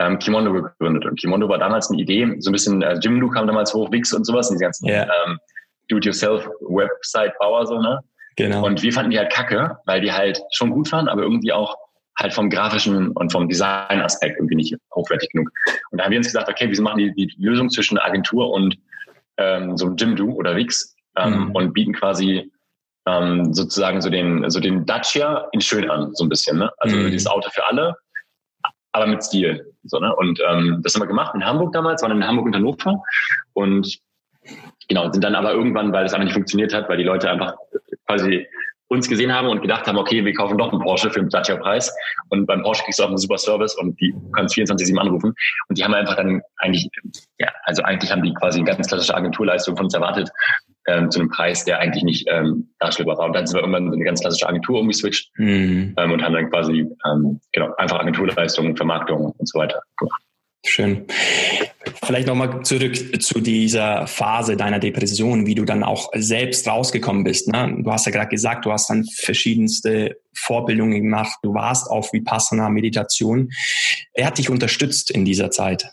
ähm, 0.00 0.18
Kimondo 0.18 0.52
gegründet. 0.52 1.06
Und 1.06 1.20
Kimondo 1.20 1.48
war 1.48 1.58
damals 1.58 1.90
eine 1.90 2.02
Idee, 2.02 2.34
so 2.40 2.50
ein 2.50 2.52
bisschen, 2.52 2.82
äh, 2.82 2.98
Jimdo 3.00 3.28
kam 3.28 3.46
damals 3.46 3.72
hoch, 3.72 3.92
Wix 3.92 4.12
und 4.12 4.24
sowas, 4.24 4.48
diese 4.48 4.64
ganzen 4.64 4.88
yeah. 4.88 5.06
ähm, 5.26 5.38
Do-it-yourself-Website-Bauer 5.92 7.66
so, 7.66 7.78
ne? 7.78 8.00
Genau. 8.36 8.64
Und 8.64 8.82
wir 8.82 8.92
fanden 8.92 9.10
die 9.10 9.18
halt 9.18 9.32
kacke, 9.32 9.76
weil 9.84 10.00
die 10.00 10.12
halt 10.12 10.40
schon 10.52 10.70
gut 10.70 10.90
waren, 10.92 11.08
aber 11.08 11.22
irgendwie 11.22 11.52
auch 11.52 11.76
halt 12.18 12.32
vom 12.32 12.50
grafischen 12.50 13.08
und 13.12 13.32
vom 13.32 13.48
Design-Aspekt 13.48 14.38
irgendwie 14.38 14.56
nicht 14.56 14.76
hochwertig 14.94 15.30
genug. 15.30 15.50
Und 15.90 15.98
da 15.98 16.04
haben 16.04 16.12
wir 16.12 16.18
uns 16.18 16.28
gesagt, 16.28 16.48
okay, 16.48 16.70
wir 16.70 16.82
machen 16.82 16.98
die, 16.98 17.12
die 17.14 17.34
Lösung 17.38 17.70
zwischen 17.70 17.98
Agentur 17.98 18.50
und 18.50 18.76
ähm, 19.36 19.76
so 19.76 19.86
einem 19.86 19.96
Jimdo 19.96 20.24
oder 20.24 20.56
Wix 20.56 20.94
ähm, 21.16 21.46
mhm. 21.46 21.50
und 21.52 21.72
bieten 21.72 21.92
quasi 21.92 22.50
ähm, 23.06 23.52
sozusagen 23.52 24.00
so 24.00 24.10
den, 24.10 24.48
so 24.50 24.60
den 24.60 24.86
Dacia 24.86 25.48
in 25.52 25.60
schön 25.60 25.90
an, 25.90 26.14
so 26.14 26.24
ein 26.24 26.28
bisschen. 26.28 26.58
Ne? 26.58 26.70
Also 26.78 26.96
mhm. 26.96 27.10
dieses 27.10 27.26
Auto 27.26 27.50
für 27.50 27.66
alle, 27.66 27.96
aber 28.92 29.06
mit 29.06 29.22
Stil. 29.24 29.66
So, 29.84 29.98
ne? 29.98 30.14
Und 30.14 30.40
ähm, 30.48 30.80
das 30.82 30.94
haben 30.94 31.02
wir 31.02 31.06
gemacht 31.08 31.34
in 31.34 31.44
Hamburg 31.44 31.72
damals, 31.72 32.02
waren 32.02 32.12
in 32.12 32.26
Hamburg 32.26 32.46
und 32.46 32.54
Hannover. 32.54 33.02
Und 33.54 33.98
genau, 34.92 35.10
sind 35.10 35.24
dann 35.24 35.34
aber 35.34 35.52
irgendwann, 35.52 35.92
weil 35.92 36.04
es 36.04 36.12
einfach 36.12 36.24
nicht 36.24 36.34
funktioniert 36.34 36.74
hat, 36.74 36.88
weil 36.88 36.98
die 36.98 37.04
Leute 37.04 37.30
einfach 37.30 37.54
quasi 38.06 38.46
uns 38.88 39.08
gesehen 39.08 39.32
haben 39.32 39.48
und 39.48 39.62
gedacht 39.62 39.86
haben, 39.86 39.96
okay, 39.96 40.22
wir 40.22 40.34
kaufen 40.34 40.58
doch 40.58 40.70
einen 40.70 40.82
Porsche 40.82 41.10
für 41.10 41.20
einen 41.20 41.30
Dacia-Preis 41.30 41.90
und 42.28 42.44
beim 42.44 42.62
Porsche 42.62 42.84
kriegst 42.84 42.98
du 42.98 43.04
auch 43.04 43.08
einen 43.08 43.16
super 43.16 43.38
Service 43.38 43.74
und 43.74 43.98
die 43.98 44.14
kannst 44.36 44.54
24-7 44.54 44.98
anrufen 44.98 45.32
und 45.68 45.78
die 45.78 45.82
haben 45.82 45.94
einfach 45.94 46.16
dann 46.16 46.42
eigentlich, 46.58 46.90
ja, 47.38 47.48
also 47.64 47.82
eigentlich 47.84 48.12
haben 48.12 48.22
die 48.22 48.34
quasi 48.34 48.58
eine 48.58 48.66
ganz 48.66 48.86
klassische 48.86 49.16
Agenturleistung 49.16 49.76
von 49.76 49.86
uns 49.86 49.94
erwartet 49.94 50.28
ähm, 50.88 51.10
zu 51.10 51.20
einem 51.20 51.30
Preis, 51.30 51.64
der 51.64 51.78
eigentlich 51.78 52.04
nicht 52.04 52.28
ähm, 52.30 52.68
darstellbar 52.80 53.16
war. 53.16 53.26
Und 53.26 53.32
dann 53.32 53.46
sind 53.46 53.56
wir 53.56 53.60
irgendwann 53.62 53.86
in 53.86 53.94
eine 53.94 54.04
ganz 54.04 54.20
klassische 54.20 54.46
Agentur 54.46 54.80
umgeswitcht 54.80 55.30
mhm. 55.38 55.94
ähm, 55.96 56.12
und 56.12 56.22
haben 56.22 56.34
dann 56.34 56.50
quasi 56.50 56.86
ähm, 57.10 57.40
genau 57.52 57.74
einfach 57.78 57.98
Agenturleistungen, 57.98 58.76
Vermarktung 58.76 59.32
und 59.38 59.48
so 59.48 59.58
weiter 59.58 59.80
gemacht. 59.96 60.22
Schön. 60.64 61.06
Vielleicht 62.04 62.28
nochmal 62.28 62.62
zurück 62.62 63.22
zu 63.22 63.40
dieser 63.40 64.06
Phase 64.06 64.56
deiner 64.56 64.78
Depression, 64.78 65.46
wie 65.46 65.54
du 65.54 65.64
dann 65.64 65.82
auch 65.82 66.10
selbst 66.14 66.66
rausgekommen 66.68 67.24
bist. 67.24 67.48
Ne? 67.48 67.76
Du 67.78 67.90
hast 67.90 68.06
ja 68.06 68.12
gerade 68.12 68.28
gesagt, 68.28 68.64
du 68.64 68.72
hast 68.72 68.88
dann 68.88 69.04
verschiedenste 69.04 70.16
Vorbildungen 70.34 71.02
gemacht, 71.02 71.38
du 71.42 71.54
warst 71.54 71.90
auf 71.90 72.12
Vipassana 72.12 72.68
Meditation. 72.68 73.50
Wer 74.14 74.26
hat 74.26 74.38
dich 74.38 74.50
unterstützt 74.50 75.10
in 75.10 75.24
dieser 75.24 75.50
Zeit? 75.50 75.88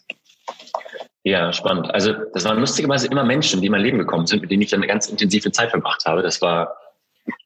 Ja, 1.23 1.51
spannend. 1.51 1.93
Also 1.93 2.13
das 2.33 2.45
waren 2.45 2.59
lustigerweise 2.59 3.07
immer 3.07 3.23
Menschen, 3.23 3.61
die 3.61 3.67
in 3.67 3.71
mein 3.71 3.81
Leben 3.81 3.97
gekommen 3.97 4.25
sind, 4.25 4.41
mit 4.41 4.51
denen 4.51 4.61
ich 4.61 4.69
dann 4.69 4.79
eine 4.79 4.87
ganz 4.87 5.07
intensive 5.07 5.51
Zeit 5.51 5.71
verbracht 5.71 6.05
habe. 6.05 6.21
Das 6.21 6.41
war, 6.41 6.75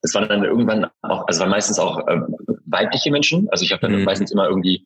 das 0.01 0.13
waren 0.13 0.27
dann 0.30 0.44
irgendwann 0.44 0.88
auch, 1.01 1.25
also 1.27 1.39
waren 1.39 1.50
meistens 1.50 1.80
auch 1.80 2.06
äh, 2.08 2.20
weibliche 2.65 3.12
Menschen. 3.12 3.48
Also 3.50 3.65
ich 3.65 3.72
habe 3.72 3.82
dann 3.82 3.98
mhm. 3.98 4.03
meistens 4.03 4.32
immer 4.32 4.48
irgendwie 4.48 4.86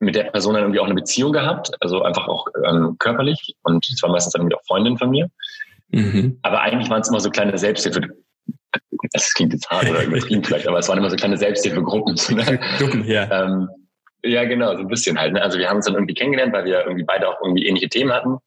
mit 0.00 0.14
der 0.14 0.24
Person 0.24 0.54
dann 0.54 0.64
irgendwie 0.64 0.80
auch 0.80 0.86
eine 0.86 0.94
Beziehung 0.94 1.32
gehabt, 1.32 1.70
also 1.80 2.02
einfach 2.02 2.28
auch 2.28 2.46
ähm, 2.64 2.96
körperlich 2.98 3.56
und 3.62 3.88
es 3.88 4.02
war 4.02 4.10
meistens 4.10 4.32
dann 4.32 4.42
irgendwie 4.42 4.56
auch 4.56 4.64
Freundin 4.66 4.96
von 4.96 5.10
mir. 5.10 5.28
Mhm. 5.90 6.38
Aber 6.42 6.60
eigentlich 6.60 6.90
waren 6.90 7.00
es 7.00 7.08
immer 7.08 7.20
so 7.20 7.30
kleine 7.30 7.56
Selbsthilfe. 7.58 8.00
Das 9.12 9.32
klingt 9.34 9.52
jetzt 9.52 9.68
hart 9.70 9.88
oder 9.88 10.04
übertrieben 10.04 10.44
vielleicht, 10.44 10.68
aber 10.68 10.78
es 10.78 10.88
waren 10.88 10.98
immer 10.98 11.10
so 11.10 11.16
kleine 11.16 11.36
Selbsthilfegruppen. 11.36 12.14
Ne? 12.36 12.60
Gruppen, 12.78 13.04
ja. 13.04 13.28
Ähm, 13.30 13.68
ja, 14.22 14.44
genau, 14.44 14.74
so 14.74 14.80
ein 14.80 14.88
bisschen 14.88 15.18
halt. 15.18 15.32
Ne? 15.32 15.42
Also 15.42 15.58
wir 15.58 15.68
haben 15.68 15.76
uns 15.76 15.86
dann 15.86 15.94
irgendwie 15.94 16.14
kennengelernt, 16.14 16.52
weil 16.52 16.64
wir 16.64 16.80
irgendwie 16.80 17.04
beide 17.04 17.28
auch 17.28 17.40
irgendwie 17.42 17.66
ähnliche 17.66 17.88
Themen 17.88 18.12
hatten. 18.12 18.38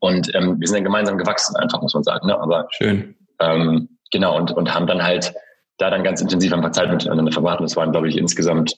Und 0.00 0.34
ähm, 0.34 0.60
wir 0.60 0.66
sind 0.66 0.76
dann 0.76 0.84
gemeinsam 0.84 1.18
gewachsen, 1.18 1.56
einfach, 1.56 1.80
muss 1.80 1.94
man 1.94 2.04
sagen. 2.04 2.26
Ne? 2.26 2.38
Aber 2.38 2.66
schön. 2.70 3.16
Ähm, 3.40 3.88
genau, 4.10 4.36
und, 4.36 4.52
und 4.52 4.74
haben 4.74 4.86
dann 4.86 5.02
halt 5.02 5.34
da 5.78 5.90
dann 5.90 6.04
ganz 6.04 6.20
intensiv 6.20 6.52
ein 6.52 6.60
paar 6.60 6.72
Zeit 6.72 6.90
miteinander 6.90 7.32
verbracht. 7.32 7.60
Und 7.60 7.66
es 7.66 7.76
waren, 7.76 7.92
glaube 7.92 8.08
ich, 8.08 8.16
insgesamt 8.16 8.76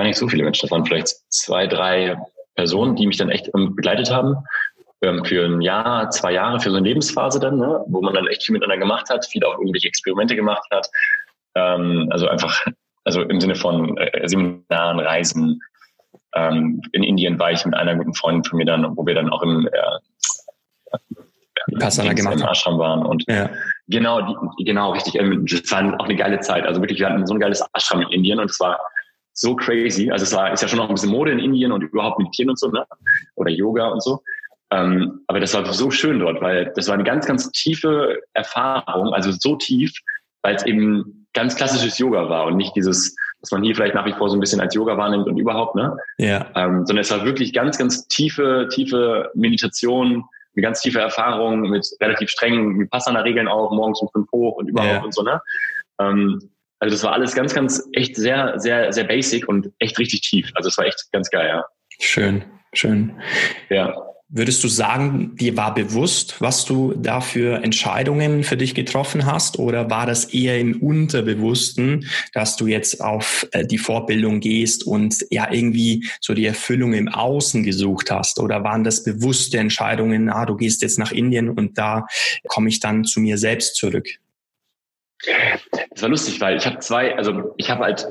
gar 0.00 0.06
nicht 0.06 0.18
so 0.18 0.28
viele 0.28 0.44
Menschen. 0.44 0.62
Das 0.62 0.70
waren 0.70 0.86
vielleicht 0.86 1.08
zwei, 1.30 1.66
drei 1.66 2.16
Personen, 2.56 2.96
die 2.96 3.06
mich 3.06 3.18
dann 3.18 3.30
echt 3.30 3.50
ähm, 3.54 3.76
begleitet 3.76 4.10
haben. 4.10 4.36
Ähm, 5.02 5.24
für 5.24 5.44
ein 5.44 5.60
Jahr, 5.60 6.10
zwei 6.10 6.32
Jahre, 6.32 6.58
für 6.58 6.70
so 6.70 6.76
eine 6.76 6.88
Lebensphase 6.88 7.38
dann, 7.38 7.58
ne? 7.58 7.84
wo 7.86 8.00
man 8.00 8.14
dann 8.14 8.26
echt 8.26 8.44
viel 8.44 8.54
miteinander 8.54 8.78
gemacht 8.78 9.10
hat, 9.10 9.26
viel 9.26 9.44
auch 9.44 9.58
irgendwelche 9.58 9.88
Experimente 9.88 10.36
gemacht 10.36 10.64
hat. 10.70 10.88
Ähm, 11.54 12.08
also 12.10 12.28
einfach 12.28 12.64
also 13.04 13.22
im 13.22 13.40
Sinne 13.40 13.54
von 13.54 13.96
äh, 13.98 14.28
Seminaren, 14.28 15.00
Reisen. 15.00 15.60
Ähm, 16.34 16.80
in 16.92 17.02
Indien 17.02 17.38
war 17.38 17.52
ich 17.52 17.64
mit 17.64 17.74
einer 17.74 17.96
guten 17.96 18.14
Freundin 18.14 18.44
von 18.44 18.58
mir 18.58 18.64
dann, 18.64 18.96
wo 18.96 19.04
wir 19.04 19.14
dann 19.14 19.30
auch 19.30 19.42
im, 19.42 19.68
äh, 19.68 20.98
Passana 21.78 22.14
gemacht 22.14 22.40
im 22.40 22.46
Ashram 22.46 22.78
waren 22.78 23.04
und 23.04 23.24
ja. 23.28 23.50
genau, 23.88 24.22
die, 24.22 24.64
genau, 24.64 24.92
richtig. 24.92 25.14
Ähm, 25.14 25.44
das 25.46 25.70
war 25.70 26.00
auch 26.00 26.04
eine 26.04 26.16
geile 26.16 26.40
Zeit. 26.40 26.66
Also 26.66 26.80
wirklich, 26.80 27.00
wir 27.00 27.08
hatten 27.08 27.26
so 27.26 27.34
ein 27.34 27.40
geiles 27.40 27.62
Ashram 27.74 28.02
in 28.02 28.08
Indien 28.10 28.38
und 28.38 28.50
es 28.50 28.60
war 28.60 28.80
so 29.40 29.56
crazy. 29.56 30.10
Also 30.10 30.24
es 30.24 30.34
war, 30.34 30.52
ist 30.52 30.60
ja 30.60 30.68
schon 30.68 30.78
noch 30.78 30.88
ein 30.88 30.94
bisschen 30.94 31.10
Mode 31.10 31.32
in 31.32 31.38
Indien 31.38 31.72
und 31.72 31.82
überhaupt 31.82 32.18
meditieren 32.18 32.50
und 32.50 32.58
so, 32.58 32.68
ne? 32.68 32.84
Oder 33.36 33.50
Yoga 33.50 33.88
und 33.88 34.02
so. 34.02 34.22
Ähm, 34.70 35.22
aber 35.26 35.40
das 35.40 35.54
war 35.54 35.64
so 35.72 35.90
schön 35.90 36.20
dort, 36.20 36.40
weil 36.42 36.72
das 36.76 36.88
war 36.88 36.94
eine 36.94 37.04
ganz, 37.04 37.26
ganz 37.26 37.50
tiefe 37.50 38.20
Erfahrung, 38.34 39.14
also 39.14 39.32
so 39.32 39.56
tief, 39.56 39.92
weil 40.42 40.54
es 40.54 40.64
eben 40.64 41.26
ganz 41.32 41.56
klassisches 41.56 41.98
Yoga 41.98 42.28
war 42.28 42.46
und 42.46 42.56
nicht 42.56 42.76
dieses, 42.76 43.16
was 43.40 43.50
man 43.50 43.62
hier 43.62 43.74
vielleicht 43.74 43.94
nach 43.94 44.04
wie 44.04 44.12
vor 44.12 44.28
so 44.28 44.36
ein 44.36 44.40
bisschen 44.40 44.60
als 44.60 44.74
Yoga 44.74 44.96
wahrnimmt 44.96 45.26
und 45.26 45.38
überhaupt, 45.38 45.74
ne? 45.74 45.96
Ja. 46.18 46.46
Ähm, 46.54 46.84
sondern 46.84 46.98
es 46.98 47.10
war 47.10 47.24
wirklich 47.24 47.54
ganz, 47.54 47.78
ganz 47.78 48.06
tiefe, 48.08 48.68
tiefe 48.70 49.30
Meditation, 49.34 50.24
eine 50.54 50.62
ganz 50.62 50.82
tiefe 50.82 51.00
Erfahrung 51.00 51.62
mit 51.62 51.88
relativ 52.00 52.28
strengen 52.28 52.78
Vipassana-Regeln 52.78 53.48
auch, 53.48 53.72
morgens 53.72 54.02
um 54.02 54.08
fünf 54.12 54.30
hoch 54.32 54.56
und 54.56 54.68
überhaupt 54.68 54.92
ja. 54.92 55.02
und 55.02 55.14
so, 55.14 55.22
ne? 55.22 55.40
Ähm, 55.98 56.50
also 56.80 56.94
das 56.94 57.04
war 57.04 57.12
alles 57.12 57.34
ganz, 57.34 57.54
ganz 57.54 57.82
echt 57.92 58.16
sehr, 58.16 58.58
sehr, 58.58 58.92
sehr 58.92 59.04
basic 59.04 59.46
und 59.46 59.70
echt 59.78 59.98
richtig 59.98 60.22
tief. 60.22 60.50
Also 60.54 60.68
es 60.70 60.78
war 60.78 60.86
echt 60.86 61.12
ganz 61.12 61.30
geil, 61.30 61.46
ja. 61.46 61.64
Schön, 61.98 62.42
schön. 62.72 63.12
Ja. 63.68 63.94
Würdest 64.32 64.62
du 64.62 64.68
sagen, 64.68 65.34
dir 65.34 65.56
war 65.56 65.74
bewusst, 65.74 66.40
was 66.40 66.64
du 66.64 66.94
da 66.96 67.20
für 67.20 67.64
Entscheidungen 67.64 68.44
für 68.44 68.56
dich 68.56 68.76
getroffen 68.76 69.26
hast? 69.26 69.58
Oder 69.58 69.90
war 69.90 70.06
das 70.06 70.26
eher 70.26 70.58
im 70.58 70.80
Unterbewussten, 70.80 72.06
dass 72.32 72.56
du 72.56 72.68
jetzt 72.68 73.02
auf 73.02 73.46
äh, 73.50 73.66
die 73.66 73.76
Vorbildung 73.76 74.38
gehst 74.38 74.86
und 74.86 75.16
ja 75.30 75.52
irgendwie 75.52 76.08
so 76.20 76.32
die 76.32 76.46
Erfüllung 76.46 76.92
im 76.92 77.08
Außen 77.08 77.64
gesucht 77.64 78.10
hast? 78.12 78.38
Oder 78.38 78.62
waren 78.62 78.84
das 78.84 79.02
bewusste 79.02 79.58
Entscheidungen, 79.58 80.30
ah, 80.30 80.46
du 80.46 80.56
gehst 80.56 80.80
jetzt 80.80 80.98
nach 80.98 81.12
Indien 81.12 81.50
und 81.50 81.76
da 81.76 82.06
komme 82.46 82.68
ich 82.68 82.78
dann 82.78 83.04
zu 83.04 83.20
mir 83.20 83.36
selbst 83.36 83.74
zurück? 83.74 84.06
Das 85.90 86.02
war 86.02 86.08
lustig, 86.08 86.40
weil 86.40 86.56
ich 86.56 86.66
habe 86.66 86.78
zwei, 86.78 87.16
also 87.16 87.54
ich 87.56 87.70
habe 87.70 87.84
halt 87.84 88.06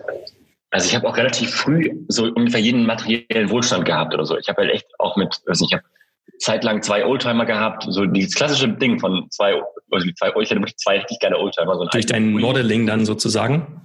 also 0.72 0.88
ich 0.88 0.96
habe 0.96 1.08
auch 1.08 1.18
relativ 1.18 1.51
früh 1.51 1.89
so 2.08 2.25
ungefähr 2.25 2.60
jeden 2.60 2.86
materiellen 2.86 3.50
Wohlstand 3.50 3.86
gehabt 3.86 4.13
oder 4.13 4.25
so. 4.25 4.38
Ich 4.38 4.48
habe 4.50 4.62
halt 4.62 4.72
echt 4.72 4.88
auch 5.00 5.18
mit, 5.18 5.42
also 5.48 5.66
ich 5.66 5.74
habe 5.74 5.84
zeitlang 6.38 6.82
zwei 6.84 7.06
Oldtimer 7.06 7.46
gehabt, 7.46 7.86
so 7.89 8.06
dieses 8.06 8.36
klassische 8.36 8.70
Ding 8.70 9.00
von 9.00 9.28
zwei, 9.32 9.62
also 9.92 10.08
zwei, 10.12 10.28
ich 10.28 10.50
hatte 10.51 10.60
wirklich 10.60 10.78
zwei 10.78 11.00
richtig 11.00 11.20
geile 11.20 11.38
Oldtimer. 11.38 11.75
So 11.75 11.86
Durch 11.86 12.06
dein 12.06 12.32
Modeling 12.34 12.86
dann 12.86 13.06
sozusagen? 13.06 13.82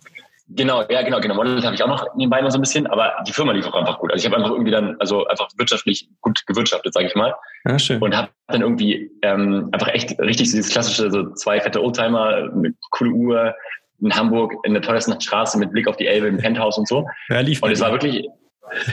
Genau, 0.56 0.84
ja, 0.88 1.02
genau, 1.02 1.20
genau. 1.20 1.34
Model 1.34 1.62
habe 1.64 1.74
ich 1.74 1.82
auch 1.82 1.88
noch 1.88 2.14
nebenbei 2.14 2.40
mal 2.40 2.50
so 2.50 2.58
ein 2.58 2.60
bisschen, 2.60 2.86
aber 2.86 3.12
die 3.26 3.32
Firma 3.32 3.52
lief 3.52 3.66
auch 3.66 3.74
einfach 3.74 3.98
gut. 3.98 4.12
Also 4.12 4.22
ich 4.22 4.26
habe 4.26 4.36
einfach 4.36 4.52
irgendwie 4.52 4.70
dann, 4.70 4.96
also 5.00 5.26
einfach 5.26 5.48
wirtschaftlich 5.56 6.08
gut 6.20 6.46
gewirtschaftet, 6.46 6.94
sage 6.94 7.06
ich 7.06 7.14
mal. 7.14 7.34
Ja, 7.64 7.78
schön. 7.78 8.00
Und 8.00 8.16
habe 8.16 8.28
dann 8.46 8.60
irgendwie 8.60 9.10
ähm, 9.22 9.68
einfach 9.72 9.88
echt 9.88 10.18
richtig 10.20 10.50
so 10.50 10.56
dieses 10.56 10.70
klassische, 10.70 11.10
so 11.10 11.32
zwei 11.32 11.60
fette 11.60 11.82
Oldtimer, 11.82 12.50
eine 12.52 12.74
coole 12.90 13.10
Uhr, 13.10 13.54
in 14.00 14.14
Hamburg 14.14 14.52
in 14.64 14.74
der 14.74 14.82
teuersten 14.82 15.18
Straße 15.20 15.58
mit 15.58 15.72
Blick 15.72 15.88
auf 15.88 15.96
die 15.96 16.06
Elbe 16.06 16.26
im 16.26 16.38
Penthouse 16.38 16.78
und 16.78 16.86
so. 16.86 17.06
Ja, 17.28 17.40
lief 17.40 17.62
und 17.62 17.70
es 17.70 17.80
war 17.80 17.90
wirklich, 17.92 18.28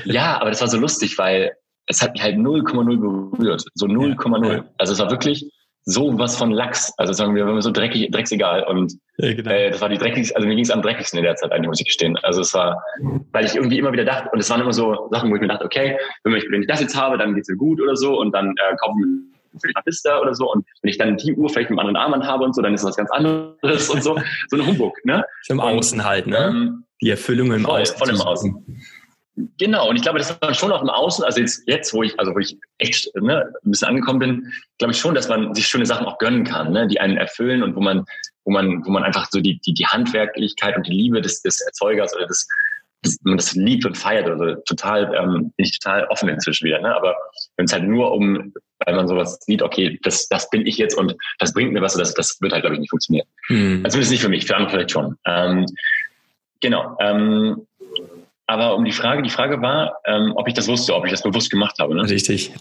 ja, 0.06 0.40
aber 0.40 0.50
das 0.50 0.62
war 0.62 0.68
so 0.68 0.78
lustig, 0.78 1.18
weil 1.18 1.54
es 1.88 2.02
hat 2.02 2.14
mich 2.14 2.24
halt 2.24 2.38
0,0 2.38 3.32
berührt. 3.32 3.64
So 3.74 3.86
0,0. 3.86 4.52
Ja. 4.52 4.64
Also 4.78 4.94
es 4.94 5.00
war 5.00 5.12
wirklich 5.12 5.52
so 5.84 6.18
was 6.18 6.38
von 6.38 6.52
Lachs. 6.52 6.94
Also 6.98 7.14
sagen 7.14 7.36
wir, 7.36 7.46
wir 7.46 7.62
so 7.62 7.72
dreckig, 7.72 8.12
drecksegal. 8.12 8.64
Und 8.64 8.94
ja, 9.18 9.34
genau. 9.34 9.50
äh, 9.50 9.72
das 9.72 9.82
war 9.82 9.90
die 9.90 9.98
dreckigste, 9.98 10.36
also 10.36 10.48
mir 10.48 10.56
ging 10.56 10.64
es 10.64 10.72
am 10.72 10.82
dreckigsten 10.82 11.18
in 11.20 11.26
der 11.26 11.36
Zeit 11.36 11.52
eigentlich, 11.52 11.68
muss 11.68 11.80
ich 11.80 11.88
gestehen. 11.88 12.18
Also 12.24 12.42
es 12.42 12.54
war, 12.54 12.82
weil 13.32 13.46
ich 13.46 13.56
irgendwie 13.56 13.80
immer 13.80 13.92
wieder 13.92 14.06
dachte, 14.06 14.30
und 14.32 14.40
es 14.40 14.50
waren 14.50 14.62
immer 14.62 14.74
so 14.74 15.08
Sachen, 15.12 15.32
wo 15.32 15.36
ich 15.36 15.42
mir 15.42 15.48
dachte, 15.48 15.66
okay, 15.66 15.98
wenn 16.24 16.36
ich, 16.36 16.46
wenn 16.50 16.62
ich 16.62 16.68
das 16.68 16.82
jetzt 16.82 16.96
habe, 16.96 17.18
dann 17.18 17.34
geht's 17.34 17.50
mir 17.50 17.58
gut 17.58 17.82
oder 17.82 17.96
so 17.96 18.20
und 18.20 18.32
dann 18.34 18.50
äh, 18.50 18.76
kaufe 18.78 18.96
ich 19.00 19.06
mir 19.06 19.60
vielleicht 19.60 19.78
eine 19.78 19.86
Vista 19.86 20.20
oder 20.20 20.34
so 20.34 20.52
und 20.52 20.66
wenn 20.82 20.90
ich 20.90 20.98
dann 20.98 21.18
die 21.18 21.34
Uhr 21.34 21.50
vielleicht 21.50 21.70
mit 21.70 21.80
einem 21.80 21.88
anderen 21.88 22.04
Armband 22.04 22.26
habe 22.26 22.44
und 22.44 22.56
so, 22.56 22.62
dann 22.62 22.74
ist 22.74 22.84
das 22.84 22.92
was 22.92 22.98
ganz 22.98 23.12
anderes 23.12 23.90
und 23.90 24.04
so. 24.04 24.18
So 24.50 24.58
eine 24.58 24.66
Humbug, 24.66 24.94
ne? 25.04 25.26
Im 25.50 25.60
Außen 25.60 26.06
halt, 26.06 26.28
ne? 26.28 26.48
Ähm, 26.52 26.86
die 27.02 27.10
Erfüllung 27.10 27.52
im 27.52 27.64
voll, 27.64 27.82
Außen. 27.82 27.98
Voll 27.98 28.10
im 28.10 28.22
Außen. 28.22 28.82
Genau, 29.58 29.90
und 29.90 29.96
ich 29.96 30.02
glaube, 30.02 30.20
das 30.20 30.42
war 30.42 30.54
schon 30.54 30.72
auch 30.72 30.82
im 30.82 30.90
Außen, 30.90 31.24
also 31.24 31.40
jetzt, 31.40 31.64
jetzt 31.68 31.94
wo 31.94 32.04
ich, 32.04 32.20
also 32.20 32.34
wo 32.34 32.40
ich 32.40 32.58
echt 32.78 33.10
ne, 33.16 33.52
ein 33.64 33.72
bisschen 33.72 33.88
angekommen 33.88 34.20
bin, 34.20 34.54
glaube 34.78 34.94
ich 34.94 35.00
schon, 35.00 35.16
dass 35.16 35.28
man 35.28 35.54
sich 35.54 35.68
schöne 35.68 35.86
Sachen 35.86 36.06
auch 36.06 36.18
gönnen 36.18 36.44
kann, 36.44 36.72
ne, 36.72 36.88
die 36.88 37.00
einen 37.00 37.18
erfüllen 37.18 37.64
und 37.64 37.76
wo 37.76 37.82
man, 37.82 38.06
wo 38.44 38.52
man, 38.52 38.86
wo 38.86 38.92
man 38.92 39.04
einfach 39.04 39.28
so 39.32 39.40
die, 39.40 39.60
die, 39.60 39.74
die 39.74 39.86
Handwerklichkeit 39.86 40.76
und 40.76 40.88
die 40.88 40.94
Liebe 40.94 41.22
des, 41.22 41.42
des 41.42 41.62
Erzeugers 41.62 42.16
oder 42.16 42.28
des, 42.28 42.48
das, 43.04 43.18
man 43.24 43.38
das 43.38 43.54
liebt 43.54 43.86
und 43.86 43.98
feiert 43.98 44.28
oder 44.28 44.38
so, 44.38 44.62
total, 44.62 45.14
ähm, 45.16 45.52
bin 45.58 45.66
ich 45.66 45.80
total 45.80 46.06
offen 46.08 46.30
inzwischen 46.30 46.66
wieder. 46.66 46.80
Ne? 46.82 46.96
Aber 46.96 47.16
wenn 47.58 47.66
es 47.66 47.74
halt 47.74 47.84
nur 47.84 48.12
um, 48.12 48.54
weil 48.80 48.96
man 48.96 49.08
sowas 49.08 49.40
sieht, 49.42 49.62
okay, 49.62 50.00
das, 50.04 50.28
das 50.28 50.50
bin 50.50 50.66
ich 50.66 50.78
jetzt 50.78 50.96
und 50.96 51.16
das 51.40 51.54
bringt 51.54 51.74
mir 51.74 51.82
was, 51.82 51.96
das, 51.96 52.14
das 52.14 52.38
wird 52.42 52.54
halt, 52.54 52.62
glaube 52.62 52.76
ich, 52.76 52.80
nicht 52.80 52.92
funktionieren. 52.92 53.28
Mhm. 53.50 53.82
Also 53.84 53.96
zumindest 53.96 54.12
nicht 54.12 54.22
für 54.22 54.30
mich, 54.30 54.46
für 54.46 54.56
andere 54.56 54.72
vielleicht 54.72 54.92
schon. 54.92 55.18
Ähm, 55.26 55.66
genau. 56.60 56.96
Ähm, 57.00 57.68
aber 58.52 58.76
um 58.76 58.84
die 58.84 58.92
Frage, 58.92 59.22
die 59.22 59.30
Frage 59.30 59.62
war, 59.62 60.02
ähm, 60.04 60.34
ob 60.36 60.46
ich 60.46 60.54
das 60.54 60.68
wusste, 60.68 60.94
ob 60.94 61.06
ich 61.06 61.12
das 61.12 61.24
bewusst 61.24 61.50
gemacht 61.50 61.78
habe. 61.80 61.96
Ne? 61.96 62.04
Richtig. 62.04 62.52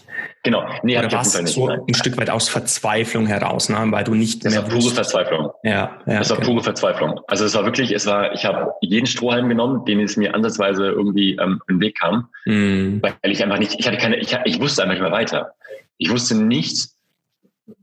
Genau. 0.41 0.63
Nee, 0.83 0.97
Oder 0.97 1.11
warst 1.11 1.37
du 1.37 1.45
so 1.45 1.67
ein 1.67 1.93
Stück 1.93 2.15
weit 2.15 2.29
aus 2.29 2.47
Verzweiflung 2.47 3.27
heraus, 3.27 3.67
ne? 3.67 3.77
weil 3.89 4.05
du 4.05 4.15
nicht 4.15 4.45
das 4.45 4.53
mehr 4.53 4.63
war 4.63 4.69
pure. 4.69 4.89
Verzweiflung. 4.93 5.49
Ja, 5.63 5.99
ja. 6.05 6.19
Das 6.19 6.29
war 6.29 6.37
okay. 6.37 6.47
pure 6.47 6.63
Verzweiflung. 6.63 7.19
Also 7.27 7.43
es 7.43 7.53
war 7.55 7.65
wirklich, 7.65 7.91
es 7.91 8.05
war, 8.05 8.31
ich 8.31 8.45
habe 8.45 8.71
jeden 8.79 9.05
Strohhalm 9.05 9.49
genommen, 9.49 9.83
den 9.83 9.99
es 9.99 10.15
mir 10.15 10.33
ansatzweise 10.33 10.87
irgendwie 10.87 11.35
ähm, 11.41 11.61
im 11.67 11.81
Weg 11.81 11.99
kam, 11.99 12.29
mm. 12.45 13.01
weil 13.01 13.13
ich 13.23 13.43
einfach 13.43 13.59
nicht, 13.59 13.77
ich 13.77 13.85
hatte 13.85 13.97
keine, 13.97 14.15
ich, 14.17 14.33
ich 14.45 14.61
wusste 14.61 14.83
einfach 14.83 14.93
nicht 14.93 15.03
mehr 15.03 15.11
weiter. 15.11 15.51
Ich 15.97 16.09
wusste 16.09 16.35
nicht, 16.35 16.87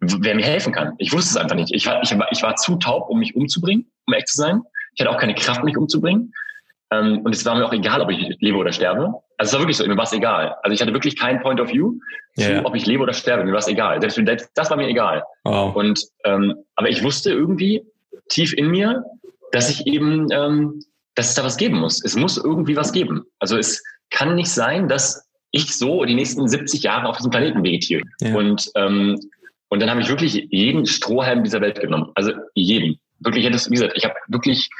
wer 0.00 0.34
mir 0.34 0.46
helfen 0.46 0.72
kann. 0.72 0.94
Ich 0.96 1.12
wusste 1.12 1.32
es 1.32 1.36
einfach 1.36 1.56
nicht. 1.56 1.74
Ich 1.74 1.86
war, 1.86 2.02
ich, 2.02 2.18
war, 2.18 2.28
ich 2.32 2.42
war 2.42 2.56
zu 2.56 2.76
taub, 2.76 3.10
um 3.10 3.18
mich 3.18 3.36
umzubringen, 3.36 3.90
um 4.06 4.14
echt 4.14 4.28
zu 4.28 4.38
sein. 4.38 4.62
Ich 4.94 5.00
hatte 5.04 5.14
auch 5.14 5.20
keine 5.20 5.34
Kraft, 5.34 5.62
mich 5.62 5.76
umzubringen. 5.76 6.32
Ähm, 6.90 7.20
und 7.20 7.34
es 7.34 7.44
war 7.44 7.54
mir 7.54 7.66
auch 7.66 7.72
egal, 7.72 8.00
ob 8.00 8.10
ich 8.10 8.36
lebe 8.40 8.56
oder 8.56 8.72
sterbe. 8.72 9.12
Also 9.36 9.50
es 9.50 9.52
war 9.52 9.60
wirklich 9.60 9.76
so, 9.76 9.86
mir 9.86 9.96
war 9.96 10.04
es 10.04 10.12
egal. 10.12 10.56
Also 10.62 10.74
ich 10.74 10.80
hatte 10.80 10.92
wirklich 10.92 11.16
kein 11.16 11.40
Point 11.42 11.60
of 11.60 11.70
View 11.70 11.94
zu, 12.36 12.50
yeah. 12.50 12.64
ob 12.64 12.74
ich 12.74 12.86
lebe 12.86 13.02
oder 13.02 13.12
sterbe. 13.12 13.44
Mir 13.44 13.52
war 13.52 13.58
es 13.58 13.68
egal. 13.68 14.00
Selbst, 14.00 14.16
selbst 14.16 14.50
das 14.54 14.70
war 14.70 14.76
mir 14.76 14.88
egal. 14.88 15.22
Wow. 15.44 15.74
Und 15.76 16.00
ähm, 16.24 16.54
aber 16.76 16.88
ich 16.88 17.02
wusste 17.02 17.30
irgendwie 17.30 17.82
tief 18.28 18.54
in 18.54 18.70
mir, 18.70 19.04
dass 19.52 19.70
ich 19.70 19.86
eben, 19.86 20.28
ähm, 20.32 20.80
dass 21.14 21.30
es 21.30 21.34
da 21.34 21.44
was 21.44 21.56
geben 21.56 21.78
muss. 21.78 22.02
Es 22.04 22.16
muss 22.16 22.36
irgendwie 22.36 22.76
was 22.76 22.92
geben. 22.92 23.24
Also 23.38 23.58
es 23.58 23.82
kann 24.10 24.34
nicht 24.34 24.50
sein, 24.50 24.88
dass 24.88 25.28
ich 25.50 25.76
so 25.76 26.04
die 26.04 26.14
nächsten 26.14 26.48
70 26.48 26.82
Jahre 26.82 27.08
auf 27.08 27.16
diesem 27.16 27.30
Planeten 27.30 27.62
vegetiere. 27.62 28.02
Yeah. 28.22 28.36
Und 28.36 28.70
ähm, 28.74 29.18
und 29.68 29.80
dann 29.80 29.90
habe 29.90 30.00
ich 30.00 30.08
wirklich 30.08 30.46
jeden 30.50 30.86
Strohhalm 30.86 31.44
dieser 31.44 31.60
Welt 31.60 31.80
genommen. 31.80 32.10
Also 32.14 32.32
jeden. 32.54 32.98
Wirklich, 33.20 33.44
wie 33.44 33.74
gesagt, 33.74 33.92
ich 33.96 34.04
habe 34.04 34.14
wirklich 34.28 34.70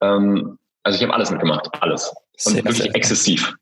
ähm, 0.00 0.58
also 0.82 0.96
ich 0.96 1.02
habe 1.02 1.14
alles 1.14 1.30
mitgemacht, 1.30 1.68
alles. 1.80 2.14
Und 2.44 2.52
sehr, 2.52 2.64
wirklich 2.64 2.78
sehr 2.78 2.96
exzessiv. 2.96 3.54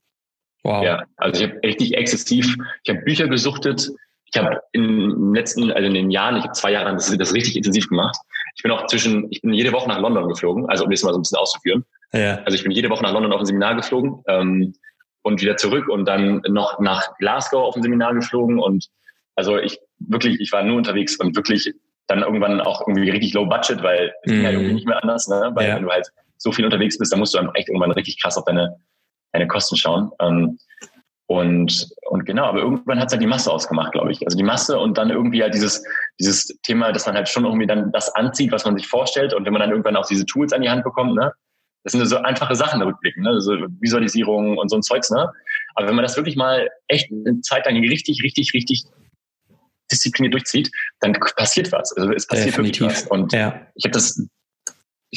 Wow. 0.62 0.84
Ja, 0.84 1.02
also 1.16 1.42
ich 1.42 1.50
habe 1.50 1.60
richtig 1.62 1.96
exzessiv, 1.96 2.56
ich 2.82 2.90
habe 2.90 3.02
Bücher 3.02 3.28
gesuchtet, 3.28 3.90
ich 4.32 4.40
habe 4.40 4.60
in 4.72 4.82
den 4.82 5.34
letzten, 5.34 5.70
also 5.72 5.86
in 5.86 5.94
den 5.94 6.10
Jahren, 6.10 6.36
ich 6.36 6.44
habe 6.44 6.52
zwei 6.52 6.72
Jahre 6.72 6.86
lang 6.86 6.96
das, 6.96 7.16
das 7.16 7.34
richtig 7.34 7.56
intensiv 7.56 7.88
gemacht. 7.88 8.16
Ich 8.56 8.62
bin 8.62 8.70
auch 8.70 8.86
zwischen, 8.86 9.26
ich 9.30 9.40
bin 9.42 9.52
jede 9.52 9.72
Woche 9.72 9.88
nach 9.88 10.00
London 10.00 10.28
geflogen, 10.28 10.68
also 10.68 10.84
um 10.84 10.90
das 10.90 11.02
mal 11.02 11.12
so 11.12 11.18
ein 11.18 11.22
bisschen 11.22 11.38
auszuführen. 11.38 11.84
Ja. 12.12 12.42
Also 12.44 12.56
ich 12.56 12.62
bin 12.62 12.72
jede 12.72 12.90
Woche 12.90 13.02
nach 13.02 13.12
London 13.12 13.32
auf 13.32 13.40
ein 13.40 13.46
Seminar 13.46 13.74
geflogen 13.74 14.22
ähm, 14.28 14.74
und 15.22 15.40
wieder 15.40 15.56
zurück 15.56 15.88
und 15.88 16.06
dann 16.06 16.42
noch 16.48 16.78
nach 16.78 17.16
Glasgow 17.18 17.62
auf 17.62 17.76
ein 17.76 17.82
Seminar 17.82 18.14
geflogen 18.14 18.58
und 18.58 18.88
also 19.36 19.58
ich 19.58 19.78
wirklich, 19.98 20.40
ich 20.40 20.52
war 20.52 20.62
nur 20.62 20.76
unterwegs 20.76 21.16
und 21.16 21.34
wirklich 21.36 21.72
dann 22.06 22.22
irgendwann 22.22 22.60
auch 22.60 22.86
irgendwie 22.86 23.10
richtig 23.10 23.32
low 23.34 23.46
budget, 23.46 23.82
weil 23.82 24.12
es 24.22 24.30
mm. 24.30 24.34
ging 24.34 24.42
ja 24.42 24.50
irgendwie 24.50 24.74
nicht 24.74 24.86
mehr 24.86 25.02
anders, 25.02 25.28
ne? 25.28 25.50
weil 25.54 25.68
ja. 25.68 25.76
wenn 25.76 25.84
du 25.84 25.90
halt 25.90 26.08
so 26.40 26.50
viel 26.52 26.64
unterwegs 26.64 26.98
bist, 26.98 27.12
dann 27.12 27.20
musst 27.20 27.34
du 27.34 27.38
dann 27.38 27.54
echt 27.54 27.68
irgendwann 27.68 27.92
richtig 27.92 28.20
krass 28.20 28.36
auf 28.36 28.44
deine, 28.44 28.76
deine 29.32 29.46
Kosten 29.46 29.76
schauen. 29.76 30.10
Ähm, 30.20 30.58
und, 31.26 31.88
und 32.08 32.24
genau, 32.24 32.46
aber 32.46 32.60
irgendwann 32.60 32.98
hat 32.98 33.06
es 33.06 33.12
halt 33.12 33.22
die 33.22 33.28
Masse 33.28 33.52
ausgemacht, 33.52 33.92
glaube 33.92 34.10
ich. 34.10 34.24
Also 34.24 34.36
die 34.36 34.42
Masse 34.42 34.76
und 34.78 34.98
dann 34.98 35.10
irgendwie 35.10 35.42
halt 35.42 35.54
dieses, 35.54 35.84
dieses 36.18 36.46
Thema, 36.64 36.90
dass 36.90 37.06
man 37.06 37.14
halt 37.14 37.28
schon 37.28 37.44
irgendwie 37.44 37.68
dann 37.68 37.92
das 37.92 38.12
anzieht, 38.16 38.50
was 38.50 38.64
man 38.64 38.76
sich 38.76 38.88
vorstellt. 38.88 39.32
Und 39.32 39.44
wenn 39.44 39.52
man 39.52 39.60
dann 39.60 39.70
irgendwann 39.70 39.94
auch 39.94 40.08
diese 40.08 40.26
Tools 40.26 40.52
an 40.52 40.62
die 40.62 40.70
Hand 40.70 40.82
bekommt, 40.82 41.14
ne, 41.14 41.32
das 41.84 41.92
sind 41.92 42.04
so 42.06 42.16
einfache 42.16 42.54
Sachen 42.56 42.82
rückblicken, 42.82 43.22
ne? 43.22 43.40
so 43.40 43.52
Visualisierung 43.80 44.58
und 44.58 44.68
so 44.70 44.76
ein 44.76 44.82
Zeugs, 44.82 45.10
ne? 45.10 45.30
Aber 45.76 45.86
wenn 45.86 45.94
man 45.94 46.02
das 46.02 46.16
wirklich 46.16 46.36
mal 46.36 46.68
echt 46.88 47.10
eine 47.10 47.40
Zeit 47.42 47.64
lang 47.64 47.76
richtig, 47.76 48.22
richtig, 48.22 48.52
richtig 48.52 48.84
diszipliniert 49.90 50.34
durchzieht, 50.34 50.70
dann 51.00 51.12
passiert 51.12 51.72
was. 51.72 51.96
Also 51.96 52.12
es 52.12 52.26
passiert 52.26 52.48
Definitiv. 52.48 52.80
wirklich 52.82 53.02
was. 53.02 53.06
Und 53.06 53.32
ja. 53.32 53.66
ich 53.76 53.84
habe 53.84 53.92
das 53.92 54.26